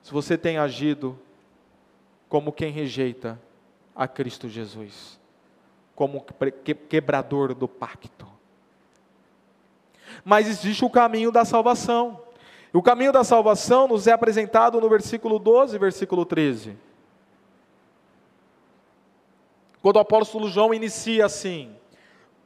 [0.00, 1.18] se você tem agido
[2.28, 3.38] como quem rejeita
[3.96, 5.18] a Cristo Jesus,
[5.96, 6.24] como
[6.88, 8.28] quebrador do pacto.
[10.24, 12.22] Mas existe o caminho da salvação.
[12.78, 16.78] O caminho da salvação nos é apresentado no versículo 12 e versículo 13.
[19.82, 21.74] Quando o apóstolo João inicia assim: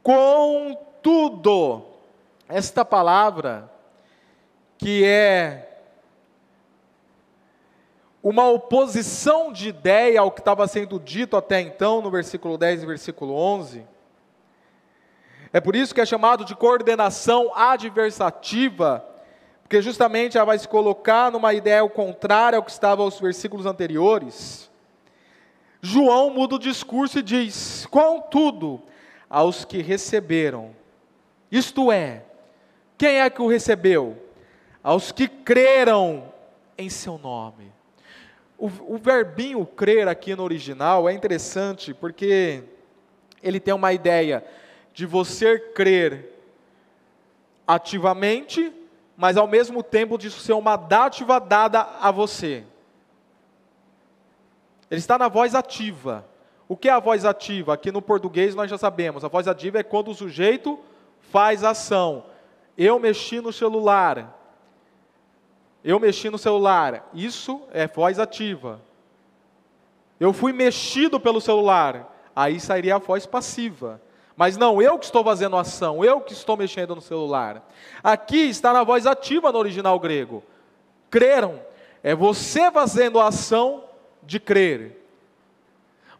[0.01, 1.85] Contudo,
[2.49, 3.71] esta palavra,
[4.75, 5.83] que é
[8.23, 12.85] uma oposição de ideia ao que estava sendo dito até então, no versículo 10 e
[12.87, 13.85] versículo 11.
[15.53, 19.12] É por isso que é chamado de coordenação adversativa,
[19.73, 24.69] porque justamente ela vai se colocar numa ideia contrária ao que estava aos versículos anteriores.
[25.81, 28.79] João muda o discurso e diz: Contudo,
[29.27, 30.75] aos que receberam,
[31.51, 32.23] isto é,
[32.99, 34.15] quem é que o recebeu?
[34.83, 36.31] Aos que creram
[36.77, 37.71] em seu nome.
[38.55, 42.63] O, o verbinho crer aqui no original é interessante porque
[43.41, 44.45] ele tem uma ideia
[44.93, 46.29] de você crer
[47.65, 48.71] ativamente,
[49.15, 52.63] mas ao mesmo tempo de ser uma dádiva dada a você.
[54.89, 56.25] Ele está na voz ativa.
[56.67, 57.73] O que é a voz ativa?
[57.73, 59.23] Aqui no português nós já sabemos.
[59.23, 60.79] A voz ativa é quando o sujeito
[61.31, 62.25] faz ação.
[62.77, 64.39] Eu mexi no celular.
[65.83, 67.09] Eu mexi no celular.
[67.13, 68.81] Isso é voz ativa.
[70.19, 72.11] Eu fui mexido pelo celular.
[72.35, 74.01] Aí sairia a voz passiva.
[74.35, 77.67] Mas não, eu que estou fazendo ação, eu que estou mexendo no celular.
[78.03, 80.43] Aqui está na voz ativa no original grego.
[81.09, 81.61] Creram.
[82.01, 83.83] É você fazendo a ação
[84.23, 85.01] de crer.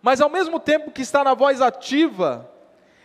[0.01, 2.49] Mas ao mesmo tempo que está na voz ativa,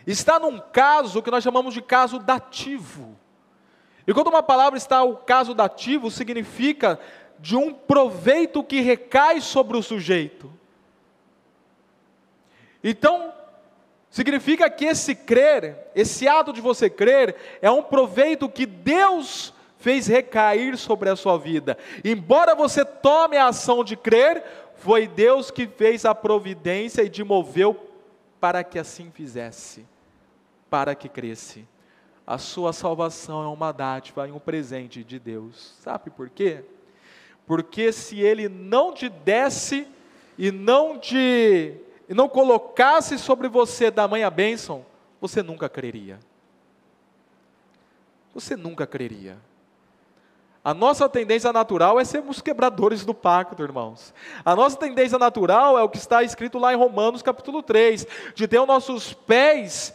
[0.07, 3.16] está num caso que nós chamamos de caso dativo.
[4.07, 6.99] E quando uma palavra está o caso dativo, significa
[7.38, 10.53] de um proveito que recai sobre o sujeito.
[12.83, 13.33] Então,
[14.11, 20.07] significa que esse crer, esse ato de você crer, é um proveito que Deus fez
[20.07, 21.79] recair sobre a sua vida.
[22.05, 24.42] Embora você tome a ação de crer,
[24.77, 27.88] foi Deus que fez a providência e te moveu
[28.40, 29.85] para que assim fizesse,
[30.71, 31.66] para que cresce.
[32.27, 35.75] A sua salvação é uma dádiva e um presente de Deus.
[35.81, 36.62] Sabe por quê?
[37.47, 39.88] Porque se ele não te desse
[40.37, 41.75] e não te
[42.09, 44.85] e não colocasse sobre você da manhã bênção,
[45.21, 46.18] você nunca creria.
[48.35, 49.37] Você nunca creria.
[50.64, 54.12] A nossa tendência natural é sermos quebradores do pacto, irmãos.
[54.44, 58.49] A nossa tendência natural é o que está escrito lá em Romanos capítulo 3, de
[58.49, 59.94] ter os nossos pés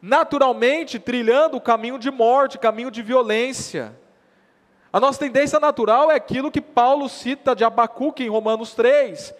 [0.00, 3.98] naturalmente trilhando o caminho de morte, caminho de violência.
[4.92, 9.34] A nossa tendência natural é aquilo que Paulo cita de Abacuque em Romanos 3,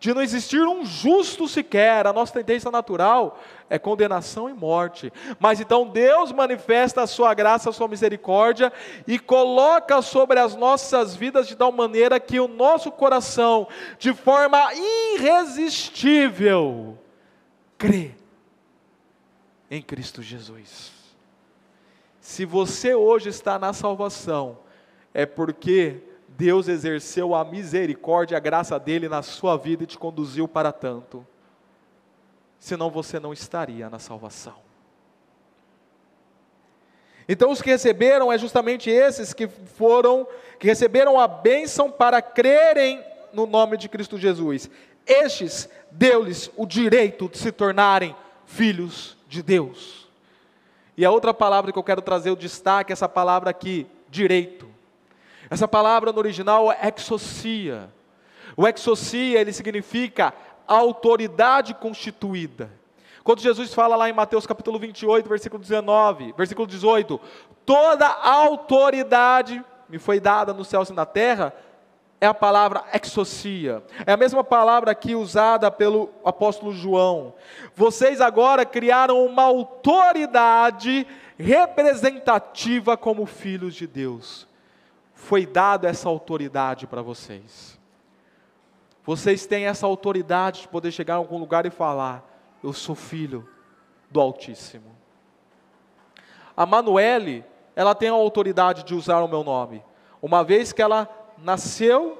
[0.00, 5.12] de não existir um justo sequer, a nossa tendência natural é condenação e morte.
[5.38, 8.72] Mas então Deus manifesta a sua graça, a sua misericórdia
[9.06, 14.58] e coloca sobre as nossas vidas de tal maneira que o nosso coração, de forma
[14.74, 16.98] irresistível,
[17.76, 18.12] crê
[19.70, 20.92] em Cristo Jesus.
[22.22, 24.58] Se você hoje está na salvação,
[25.12, 30.46] é porque Deus exerceu a misericórdia, a graça dele na sua vida e te conduziu
[30.46, 31.26] para tanto.
[32.58, 34.56] Senão você não estaria na salvação.
[37.28, 40.26] Então os que receberam é justamente esses que foram,
[40.58, 44.70] que receberam a bênção para crerem no nome de Cristo Jesus.
[45.06, 48.14] Estes deu-lhes o direito de se tornarem
[48.46, 50.08] filhos de Deus.
[50.96, 54.69] E a outra palavra que eu quero trazer o destaque, essa palavra aqui, direito.
[55.50, 57.90] Essa palavra no original é exocia.
[58.56, 60.32] O exocia, ele significa
[60.66, 62.70] autoridade constituída.
[63.24, 67.20] Quando Jesus fala lá em Mateus capítulo 28, versículo 19, versículo 18,
[67.66, 71.52] toda autoridade me foi dada nos céus e na terra,
[72.20, 73.82] é a palavra exocia.
[74.06, 77.34] É a mesma palavra aqui usada pelo apóstolo João.
[77.74, 81.06] Vocês agora criaram uma autoridade
[81.38, 84.49] representativa como filhos de Deus.
[85.20, 87.78] Foi dado essa autoridade para vocês.
[89.04, 92.24] Vocês têm essa autoridade de poder chegar a algum lugar e falar:
[92.64, 93.46] Eu sou filho
[94.10, 94.96] do Altíssimo.
[96.56, 97.44] A Manuele,
[97.76, 99.84] ela tem a autoridade de usar o meu nome,
[100.22, 101.08] uma vez que ela
[101.38, 102.18] nasceu,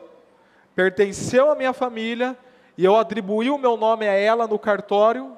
[0.74, 2.38] pertenceu à minha família,
[2.76, 5.36] e eu atribuí o meu nome a ela no cartório,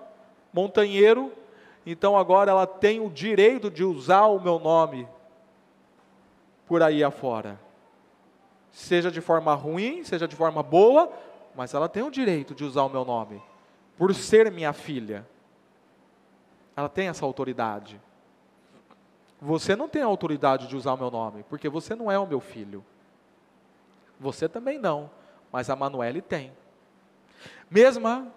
[0.52, 1.32] montanheiro,
[1.86, 5.08] então agora ela tem o direito de usar o meu nome
[6.66, 7.60] por aí afora.
[8.70, 11.12] Seja de forma ruim, seja de forma boa,
[11.54, 13.42] mas ela tem o direito de usar o meu nome,
[13.96, 15.26] por ser minha filha.
[16.74, 18.00] Ela tem essa autoridade.
[19.40, 22.26] Você não tem a autoridade de usar o meu nome, porque você não é o
[22.26, 22.84] meu filho.
[24.18, 25.10] Você também não,
[25.50, 26.52] mas a Manuele tem.
[27.68, 28.32] Mesma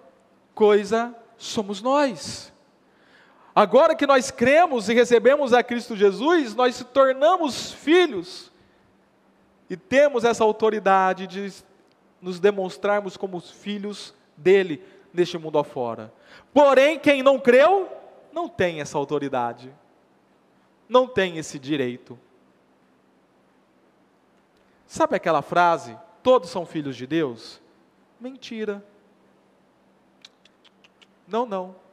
[0.54, 2.52] coisa somos nós.
[3.56, 8.52] Agora que nós cremos e recebemos a Cristo Jesus, nós se tornamos filhos
[9.70, 11.54] e temos essa autoridade de
[12.22, 14.84] nos demonstrarmos como filhos dele
[15.14, 16.14] neste mundo afora.
[16.54, 17.90] Porém, quem não creu,
[18.34, 19.74] não tem essa autoridade,
[20.90, 22.20] não tem esse direito.
[24.86, 27.62] Sabe aquela frase, todos são filhos de Deus?
[28.20, 28.84] Mentira.
[31.26, 31.85] Não, não.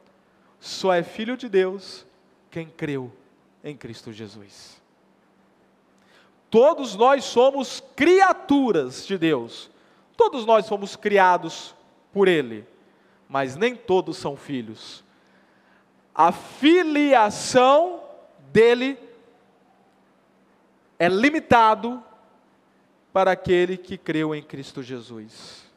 [0.63, 2.05] Só é filho de Deus
[2.49, 3.11] quem creu
[3.61, 4.81] em Cristo Jesus.
[6.49, 9.69] Todos nós somos criaturas de Deus.
[10.15, 11.75] Todos nós fomos criados
[12.13, 12.65] por Ele,
[13.27, 15.03] mas nem todos são filhos.
[16.15, 18.01] A filiação
[18.53, 18.97] dele
[20.97, 22.01] é limitado
[23.11, 25.72] para aquele que creu em Cristo Jesus.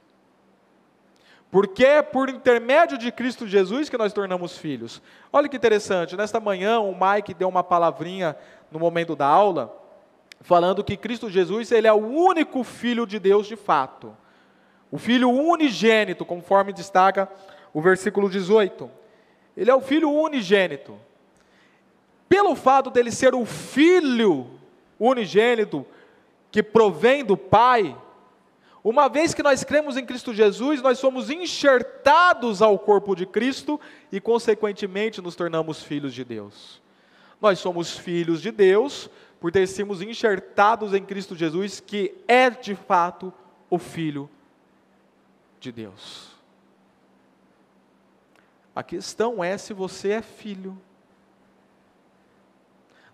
[1.51, 5.01] Porque é por intermédio de Cristo Jesus que nós tornamos filhos.
[5.32, 8.36] Olha que interessante, nesta manhã o Mike deu uma palavrinha
[8.70, 9.74] no momento da aula,
[10.40, 14.16] falando que Cristo Jesus ele é o único filho de Deus de fato.
[14.90, 17.28] O filho unigênito, conforme destaca
[17.72, 18.90] o versículo 18.
[19.57, 20.99] Ele é o filho unigênito.
[22.28, 24.51] Pelo fato dele ser o filho
[24.99, 25.86] unigênito
[26.51, 27.97] que provém do Pai,
[28.91, 33.80] uma vez que nós cremos em Cristo Jesus, nós somos enxertados ao corpo de Cristo
[34.12, 36.80] e, consequentemente, nos tornamos filhos de Deus.
[37.41, 39.11] Nós somos filhos de Deus
[39.41, 43.32] por ter sido enxertados em Cristo Jesus, que é de fato
[43.68, 44.30] o Filho
[45.59, 46.30] de Deus.
[48.72, 50.80] A questão é se você é filho.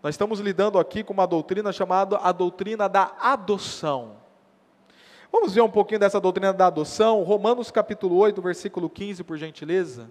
[0.02, 4.21] Nós estamos lidando aqui com uma doutrina chamada a doutrina da adoção.
[5.32, 10.10] Vamos ver um pouquinho dessa doutrina da adoção, Romanos capítulo 8, versículo 15, por gentileza.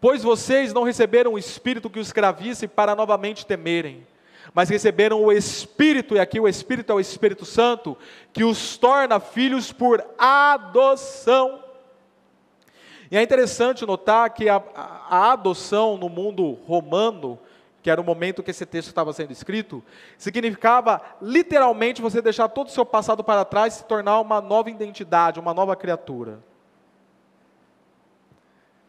[0.00, 4.04] Pois vocês não receberam o espírito que os escravize para novamente temerem,
[4.52, 7.96] mas receberam o Espírito, e aqui o Espírito é o Espírito Santo,
[8.32, 11.62] que os torna filhos por adoção.
[13.10, 17.38] E é interessante notar que a, a, a adoção no mundo romano
[17.88, 19.82] que era o momento que esse texto estava sendo escrito,
[20.18, 24.68] significava literalmente você deixar todo o seu passado para trás e se tornar uma nova
[24.68, 26.38] identidade, uma nova criatura.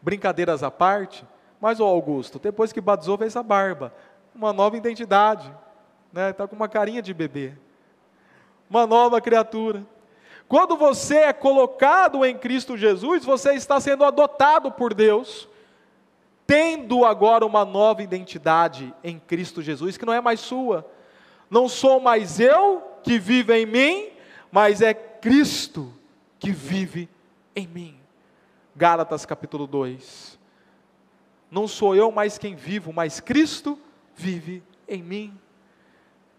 [0.01, 1.25] Brincadeiras à parte,
[1.61, 3.93] mas o Augusto, depois que batizou, fez a barba,
[4.35, 5.49] uma nova identidade,
[6.11, 6.31] né?
[6.31, 7.53] Está com uma carinha de bebê,
[8.69, 9.85] uma nova criatura.
[10.45, 15.47] Quando você é colocado em Cristo Jesus, você está sendo adotado por Deus
[16.49, 20.83] tendo agora uma nova identidade em Cristo Jesus, que não é mais sua.
[21.47, 24.09] Não sou mais eu que vivo em mim,
[24.51, 25.93] mas é Cristo
[26.39, 27.07] que vive
[27.55, 27.99] em mim.
[28.75, 30.39] Gálatas capítulo 2.
[31.51, 33.77] Não sou eu mais quem vivo, mas Cristo
[34.15, 35.39] vive em mim,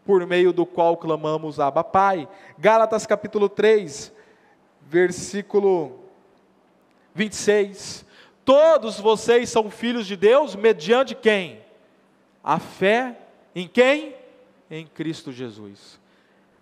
[0.04, 2.28] por meio do qual clamamos Abba Pai.
[2.58, 4.12] Gálatas capítulo 3,
[4.88, 6.00] versículo
[7.14, 8.09] 26.
[8.50, 11.60] Todos vocês são filhos de Deus mediante quem?
[12.42, 13.16] A fé
[13.54, 14.16] em quem?
[14.68, 16.00] Em Cristo Jesus.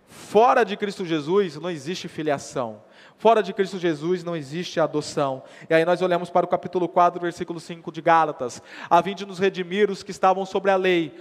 [0.05, 2.79] Fora de Cristo Jesus não existe filiação.
[3.17, 5.41] Fora de Cristo Jesus não existe adoção.
[5.67, 8.61] E aí nós olhamos para o capítulo 4, versículo 5 de Gálatas.
[8.87, 11.17] A fim de nos redimir os que estavam sobre a lei.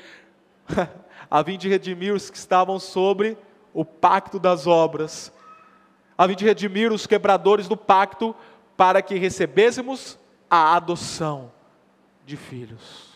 [1.30, 3.38] a fim de redimir os que estavam sobre
[3.72, 5.32] o pacto das obras.
[6.18, 8.36] A fim de redimir os quebradores do pacto,
[8.76, 10.18] para que recebêssemos
[10.50, 11.50] a adoção
[12.24, 13.08] de filhos.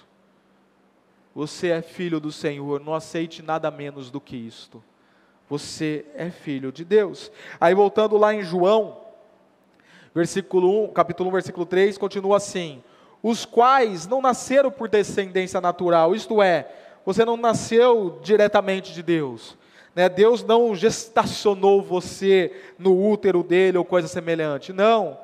[1.34, 4.82] Você é filho do Senhor, não aceite nada menos do que isto.
[5.48, 7.30] Você é filho de Deus.
[7.60, 8.98] Aí voltando lá em João,
[10.14, 12.82] versículo 1, capítulo 1, versículo 3, continua assim:
[13.22, 16.70] os quais não nasceram por descendência natural, isto é,
[17.04, 19.56] você não nasceu diretamente de Deus.
[19.94, 20.08] Né?
[20.08, 24.72] Deus não gestacionou você no útero dele ou coisa semelhante.
[24.72, 25.18] Não.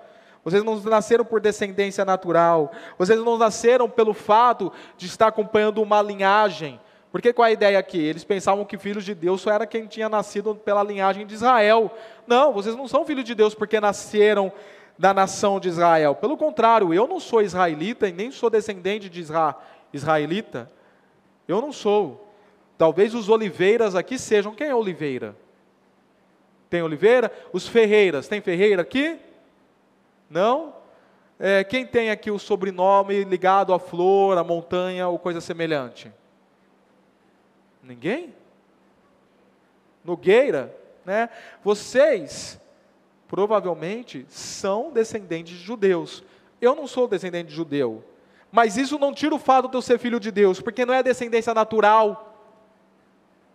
[0.44, 2.72] Vocês não nasceram por descendência natural.
[2.96, 6.80] Vocês não nasceram pelo fato de estar acompanhando uma linhagem.
[7.10, 7.98] Porque qual é a ideia aqui?
[7.98, 11.90] Eles pensavam que filhos de Deus só era quem tinha nascido pela linhagem de Israel.
[12.26, 14.52] Não, vocês não são filhos de Deus porque nasceram
[14.98, 16.14] da nação de Israel.
[16.14, 19.56] Pelo contrário, eu não sou israelita e nem sou descendente de isra
[19.92, 20.70] israelita.
[21.46, 22.28] Eu não sou.
[22.76, 24.54] Talvez os oliveiras aqui sejam.
[24.54, 25.34] Quem é oliveira?
[26.68, 27.32] Tem oliveira?
[27.52, 28.28] Os ferreiras.
[28.28, 29.18] Tem ferreira aqui?
[30.28, 30.74] Não?
[31.38, 36.12] É, quem tem aqui o sobrenome ligado à flor, à montanha ou coisa semelhante?
[37.82, 38.34] Ninguém?
[40.04, 40.74] Nogueira,
[41.04, 41.28] né?
[41.62, 42.60] Vocês
[43.28, 46.24] provavelmente são descendentes de judeus.
[46.60, 48.02] Eu não sou descendente de judeu,
[48.50, 50.98] mas isso não tira o fato de eu ser filho de Deus, porque não é
[50.98, 52.34] a descendência natural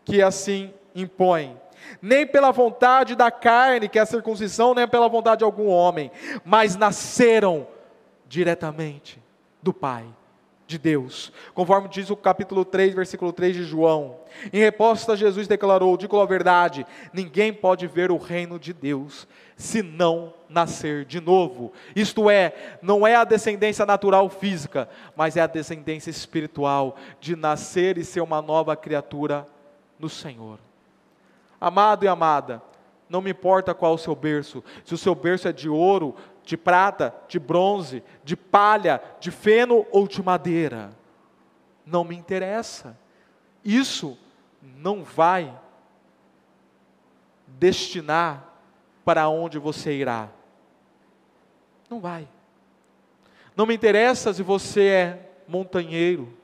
[0.05, 1.59] que assim impõe.
[2.01, 6.11] Nem pela vontade da carne, que é a circuncisão, nem pela vontade de algum homem,
[6.43, 7.67] mas nasceram
[8.27, 9.21] diretamente
[9.61, 10.05] do Pai
[10.65, 14.17] de Deus, conforme diz o capítulo 3, versículo 3 de João.
[14.51, 19.81] Em resposta, Jesus declarou: Digo a verdade, ninguém pode ver o reino de Deus se
[19.83, 21.71] não nascer de novo.
[21.95, 27.97] Isto é, não é a descendência natural física, mas é a descendência espiritual de nascer
[27.97, 29.45] e ser uma nova criatura
[29.99, 30.59] no Senhor.
[31.63, 32.61] Amado e amada,
[33.07, 36.57] não me importa qual o seu berço, se o seu berço é de ouro, de
[36.57, 40.89] prata, de bronze, de palha, de feno ou de madeira.
[41.85, 42.99] Não me interessa.
[43.63, 44.17] Isso
[44.61, 45.57] não vai
[47.47, 48.43] destinar
[49.05, 50.27] para onde você irá.
[51.89, 52.27] Não vai.
[53.55, 56.37] Não me interessa se você é montanheiro.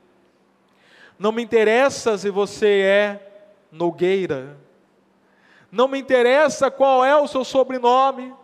[1.18, 4.56] Não me interessa se você é nogueira.
[5.70, 8.34] Não me interessa qual é o seu sobrenome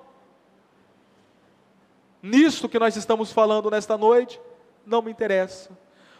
[2.26, 4.40] nisto que nós estamos falando nesta noite,
[4.84, 5.70] não me interessa.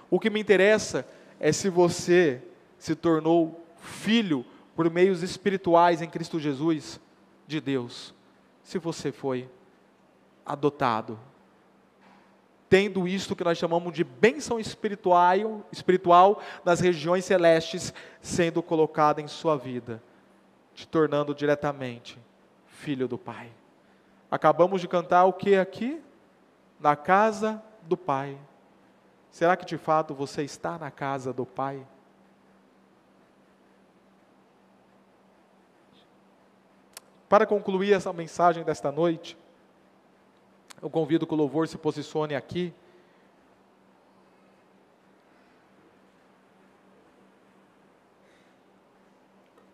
[0.09, 1.07] O que me interessa
[1.41, 2.41] é se você
[2.79, 4.45] se tornou filho
[4.75, 7.01] por meios espirituais em Cristo Jesus
[7.47, 8.15] de Deus.
[8.63, 9.49] Se você foi
[10.45, 11.19] adotado.
[12.69, 19.29] Tendo isto que nós chamamos de bênção espiritual, espiritual nas regiões celestes sendo colocada em
[19.29, 20.03] sua vida,
[20.77, 22.19] te tornando diretamente
[22.67, 23.51] filho do Pai.
[24.31, 26.03] Acabamos de cantar o que aqui?
[26.79, 28.39] Na casa do Pai.
[29.31, 31.85] Será que de fato você está na casa do Pai?
[37.27, 39.37] Para concluir essa mensagem desta noite,
[40.83, 42.73] eu convido que o louvor se posicione aqui.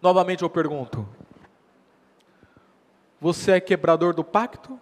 [0.03, 1.09] Novamente eu pergunto:
[3.21, 4.79] você é quebrador do pacto?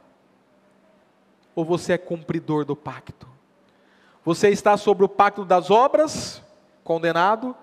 [1.55, 3.29] Ou você é cumpridor do pacto?
[4.25, 6.43] Você está sobre o pacto das obras,
[6.83, 7.55] condenado?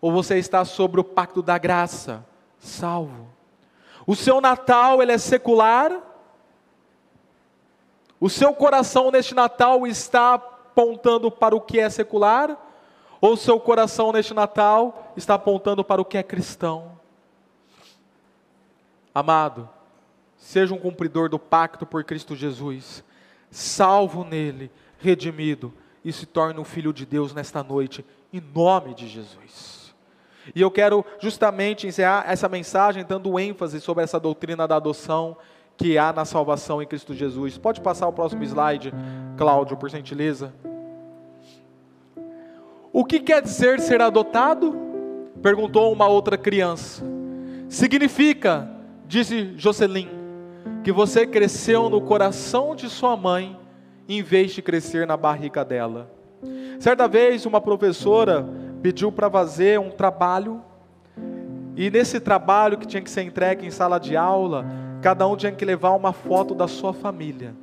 [0.00, 2.24] Ou você está sobre o pacto da graça,
[2.58, 3.28] salvo?
[4.06, 6.00] O seu Natal, ele é secular?
[8.18, 12.56] O seu coração neste Natal está apontando para o que é secular?
[13.20, 17.01] Ou o seu coração neste Natal está apontando para o que é cristão?
[19.14, 19.68] Amado,
[20.36, 23.04] seja um cumpridor do pacto por Cristo Jesus,
[23.50, 25.72] salvo nele, redimido,
[26.04, 29.94] e se torne um filho de Deus nesta noite, em nome de Jesus.
[30.54, 35.36] E eu quero justamente encerrar essa mensagem dando ênfase sobre essa doutrina da adoção
[35.76, 37.56] que há na salvação em Cristo Jesus.
[37.56, 38.92] Pode passar o próximo slide,
[39.36, 40.52] Cláudio, por gentileza.
[42.92, 44.76] O que quer dizer ser adotado?
[45.40, 47.04] Perguntou uma outra criança.
[47.68, 48.68] Significa,
[49.12, 50.08] disse Jocelyn,
[50.82, 53.54] que você cresceu no coração de sua mãe,
[54.08, 56.10] em vez de crescer na barriga dela.
[56.80, 58.48] Certa vez, uma professora
[58.80, 60.62] pediu para fazer um trabalho,
[61.76, 64.64] e nesse trabalho que tinha que ser entregue em sala de aula,
[65.02, 67.54] cada um tinha que levar uma foto da sua família,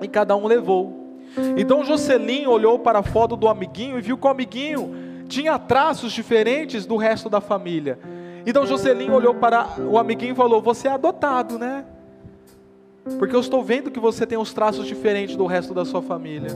[0.00, 1.18] e cada um levou.
[1.58, 4.94] Então Jocelyn olhou para a foto do amiguinho e viu que o amiguinho
[5.28, 7.98] tinha traços diferentes do resto da família.
[8.48, 11.84] Então Jocelyn olhou para o amiguinho e falou: Você é adotado, né?
[13.18, 16.48] Porque eu estou vendo que você tem os traços diferentes do resto da sua família.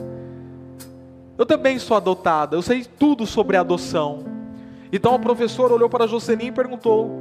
[1.37, 4.23] Eu também sou adotada, eu sei tudo sobre adoção.
[4.91, 7.11] Então a professora olhou para Jocelyn e perguntou: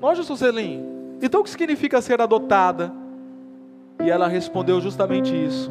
[0.00, 0.80] Nossa, Jocelyn,
[1.20, 2.92] então o que significa ser adotada?
[4.00, 5.68] E ela respondeu justamente isso.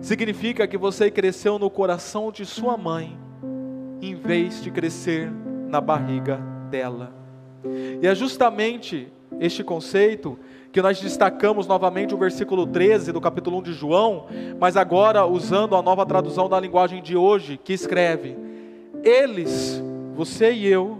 [0.00, 3.18] Significa que você cresceu no coração de sua mãe,
[4.00, 5.28] em vez de crescer
[5.66, 6.36] na barriga
[6.70, 7.17] dela.
[8.00, 9.08] E é justamente
[9.40, 10.38] este conceito
[10.70, 14.26] que nós destacamos novamente o versículo 13 do capítulo 1 de João,
[14.60, 18.36] mas agora usando a nova tradução da linguagem de hoje, que escreve:
[19.02, 19.82] Eles,
[20.14, 20.98] você e eu,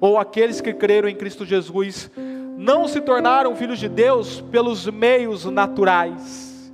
[0.00, 2.10] ou aqueles que creram em Cristo Jesus,
[2.56, 6.72] não se tornaram filhos de Deus pelos meios naturais,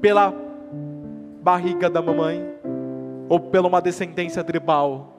[0.00, 0.34] pela
[1.42, 2.42] barriga da mamãe
[3.28, 5.18] ou pela uma descendência tribal.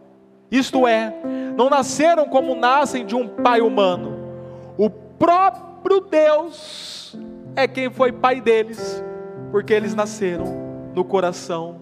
[0.51, 1.13] Isto é,
[1.55, 4.13] não nasceram como nascem de um pai humano.
[4.77, 7.17] O próprio Deus
[7.55, 9.03] é quem foi pai deles,
[9.51, 10.45] porque eles nasceram
[10.93, 11.77] no coração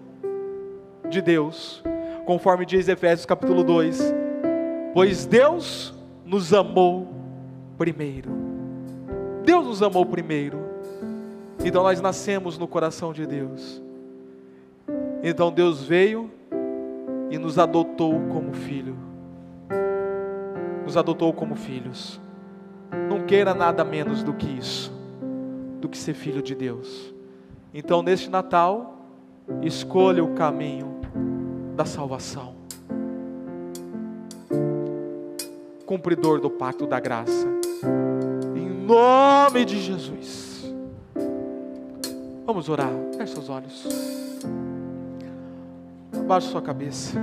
[1.08, 1.82] de Deus,
[2.24, 4.14] conforme diz Efésios capítulo 2.
[4.92, 5.92] Pois Deus
[6.24, 7.08] nos amou
[7.76, 8.30] primeiro.
[9.44, 10.58] Deus nos amou primeiro.
[11.64, 13.82] Então nós nascemos no coração de Deus.
[15.22, 16.30] Então Deus veio
[17.30, 19.03] e nos adotou como filho.
[20.94, 22.20] Nos adotou como filhos.
[23.08, 24.92] Não queira nada menos do que isso,
[25.80, 27.12] do que ser filho de Deus.
[27.74, 29.04] Então, neste Natal,
[29.60, 31.00] escolha o caminho
[31.74, 32.54] da salvação.
[35.84, 37.48] Cumpridor do pacto da graça.
[38.54, 40.72] Em nome de Jesus.
[42.46, 42.92] Vamos orar.
[43.18, 43.84] Feche seus olhos.
[46.12, 47.20] Abaixe sua cabeça.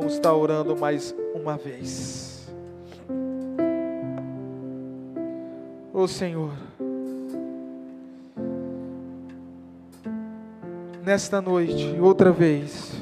[0.00, 2.50] Vamos estar orando mais uma vez.
[5.92, 6.52] Ô oh, Senhor,
[11.04, 12.94] nesta noite, outra vez,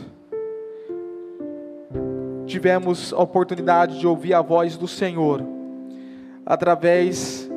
[2.46, 5.40] tivemos a oportunidade de ouvir a voz do Senhor
[6.44, 7.48] através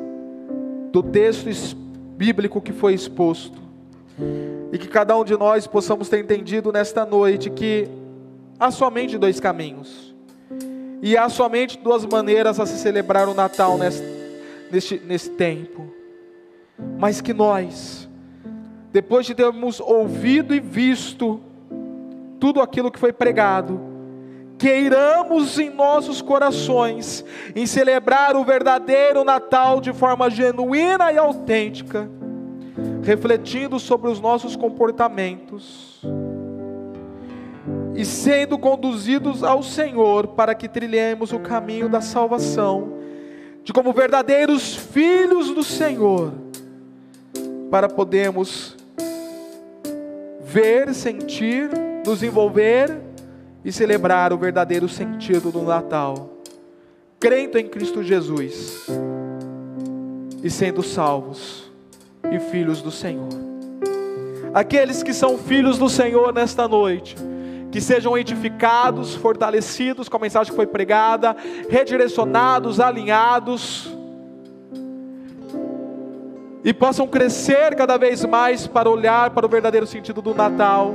[0.92, 1.48] do texto
[2.16, 3.60] bíblico que foi exposto.
[4.72, 7.88] E que cada um de nós possamos ter entendido nesta noite que
[8.62, 10.14] há somente dois caminhos.
[11.02, 14.06] E há somente duas maneiras a se celebrar o Natal neste,
[14.70, 15.92] neste, nesse tempo.
[16.96, 18.08] Mas que nós,
[18.92, 21.40] depois de termos ouvido e visto
[22.38, 23.80] tudo aquilo que foi pregado,
[24.56, 27.24] queiramos em nossos corações
[27.56, 32.08] em celebrar o verdadeiro Natal de forma genuína e autêntica,
[33.02, 36.00] refletindo sobre os nossos comportamentos
[37.94, 42.94] e sendo conduzidos ao Senhor para que trilhemos o caminho da salvação,
[43.62, 46.32] de como verdadeiros filhos do Senhor,
[47.70, 48.76] para podermos
[50.42, 51.70] ver, sentir,
[52.06, 53.00] nos envolver
[53.64, 56.38] e celebrar o verdadeiro sentido do Natal,
[57.20, 58.86] crendo em Cristo Jesus
[60.42, 61.70] e sendo salvos
[62.30, 63.28] e filhos do Senhor.
[64.52, 67.16] Aqueles que são filhos do Senhor nesta noite,
[67.72, 71.34] que sejam edificados, fortalecidos com a mensagem que foi pregada,
[71.70, 73.90] redirecionados, alinhados,
[76.62, 80.94] e possam crescer cada vez mais para olhar para o verdadeiro sentido do Natal,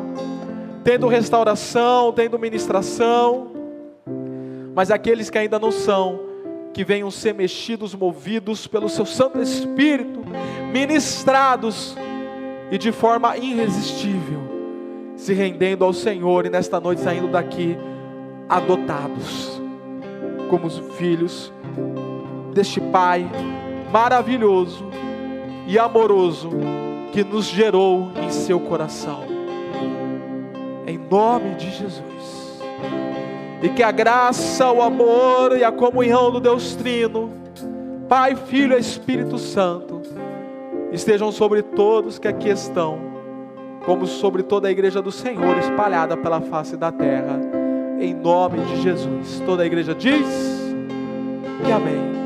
[0.84, 3.52] tendo restauração, tendo ministração,
[4.76, 6.20] mas aqueles que ainda não são,
[6.76, 10.22] que venham ser mexidos, movidos pelo seu Santo Espírito,
[10.72, 11.98] ministrados
[12.72, 14.57] e de forma irresistível
[15.18, 17.76] se rendendo ao Senhor e nesta noite saindo daqui
[18.48, 19.60] adotados
[20.50, 21.52] como os filhos
[22.54, 23.30] deste Pai
[23.92, 24.86] maravilhoso
[25.68, 26.52] e amoroso
[27.12, 29.24] que nos gerou em seu coração.
[30.86, 32.62] Em nome de Jesus.
[33.62, 37.32] E que a graça, o amor e a comunhão do Deus Trino,
[38.08, 40.02] Pai, Filho e Espírito Santo,
[40.92, 43.07] estejam sobre todos que aqui estão
[43.88, 47.40] como sobre toda a igreja do Senhor espalhada pela face da terra,
[48.02, 49.42] em nome de Jesus.
[49.46, 50.28] Toda a igreja diz:
[51.66, 52.18] e amém.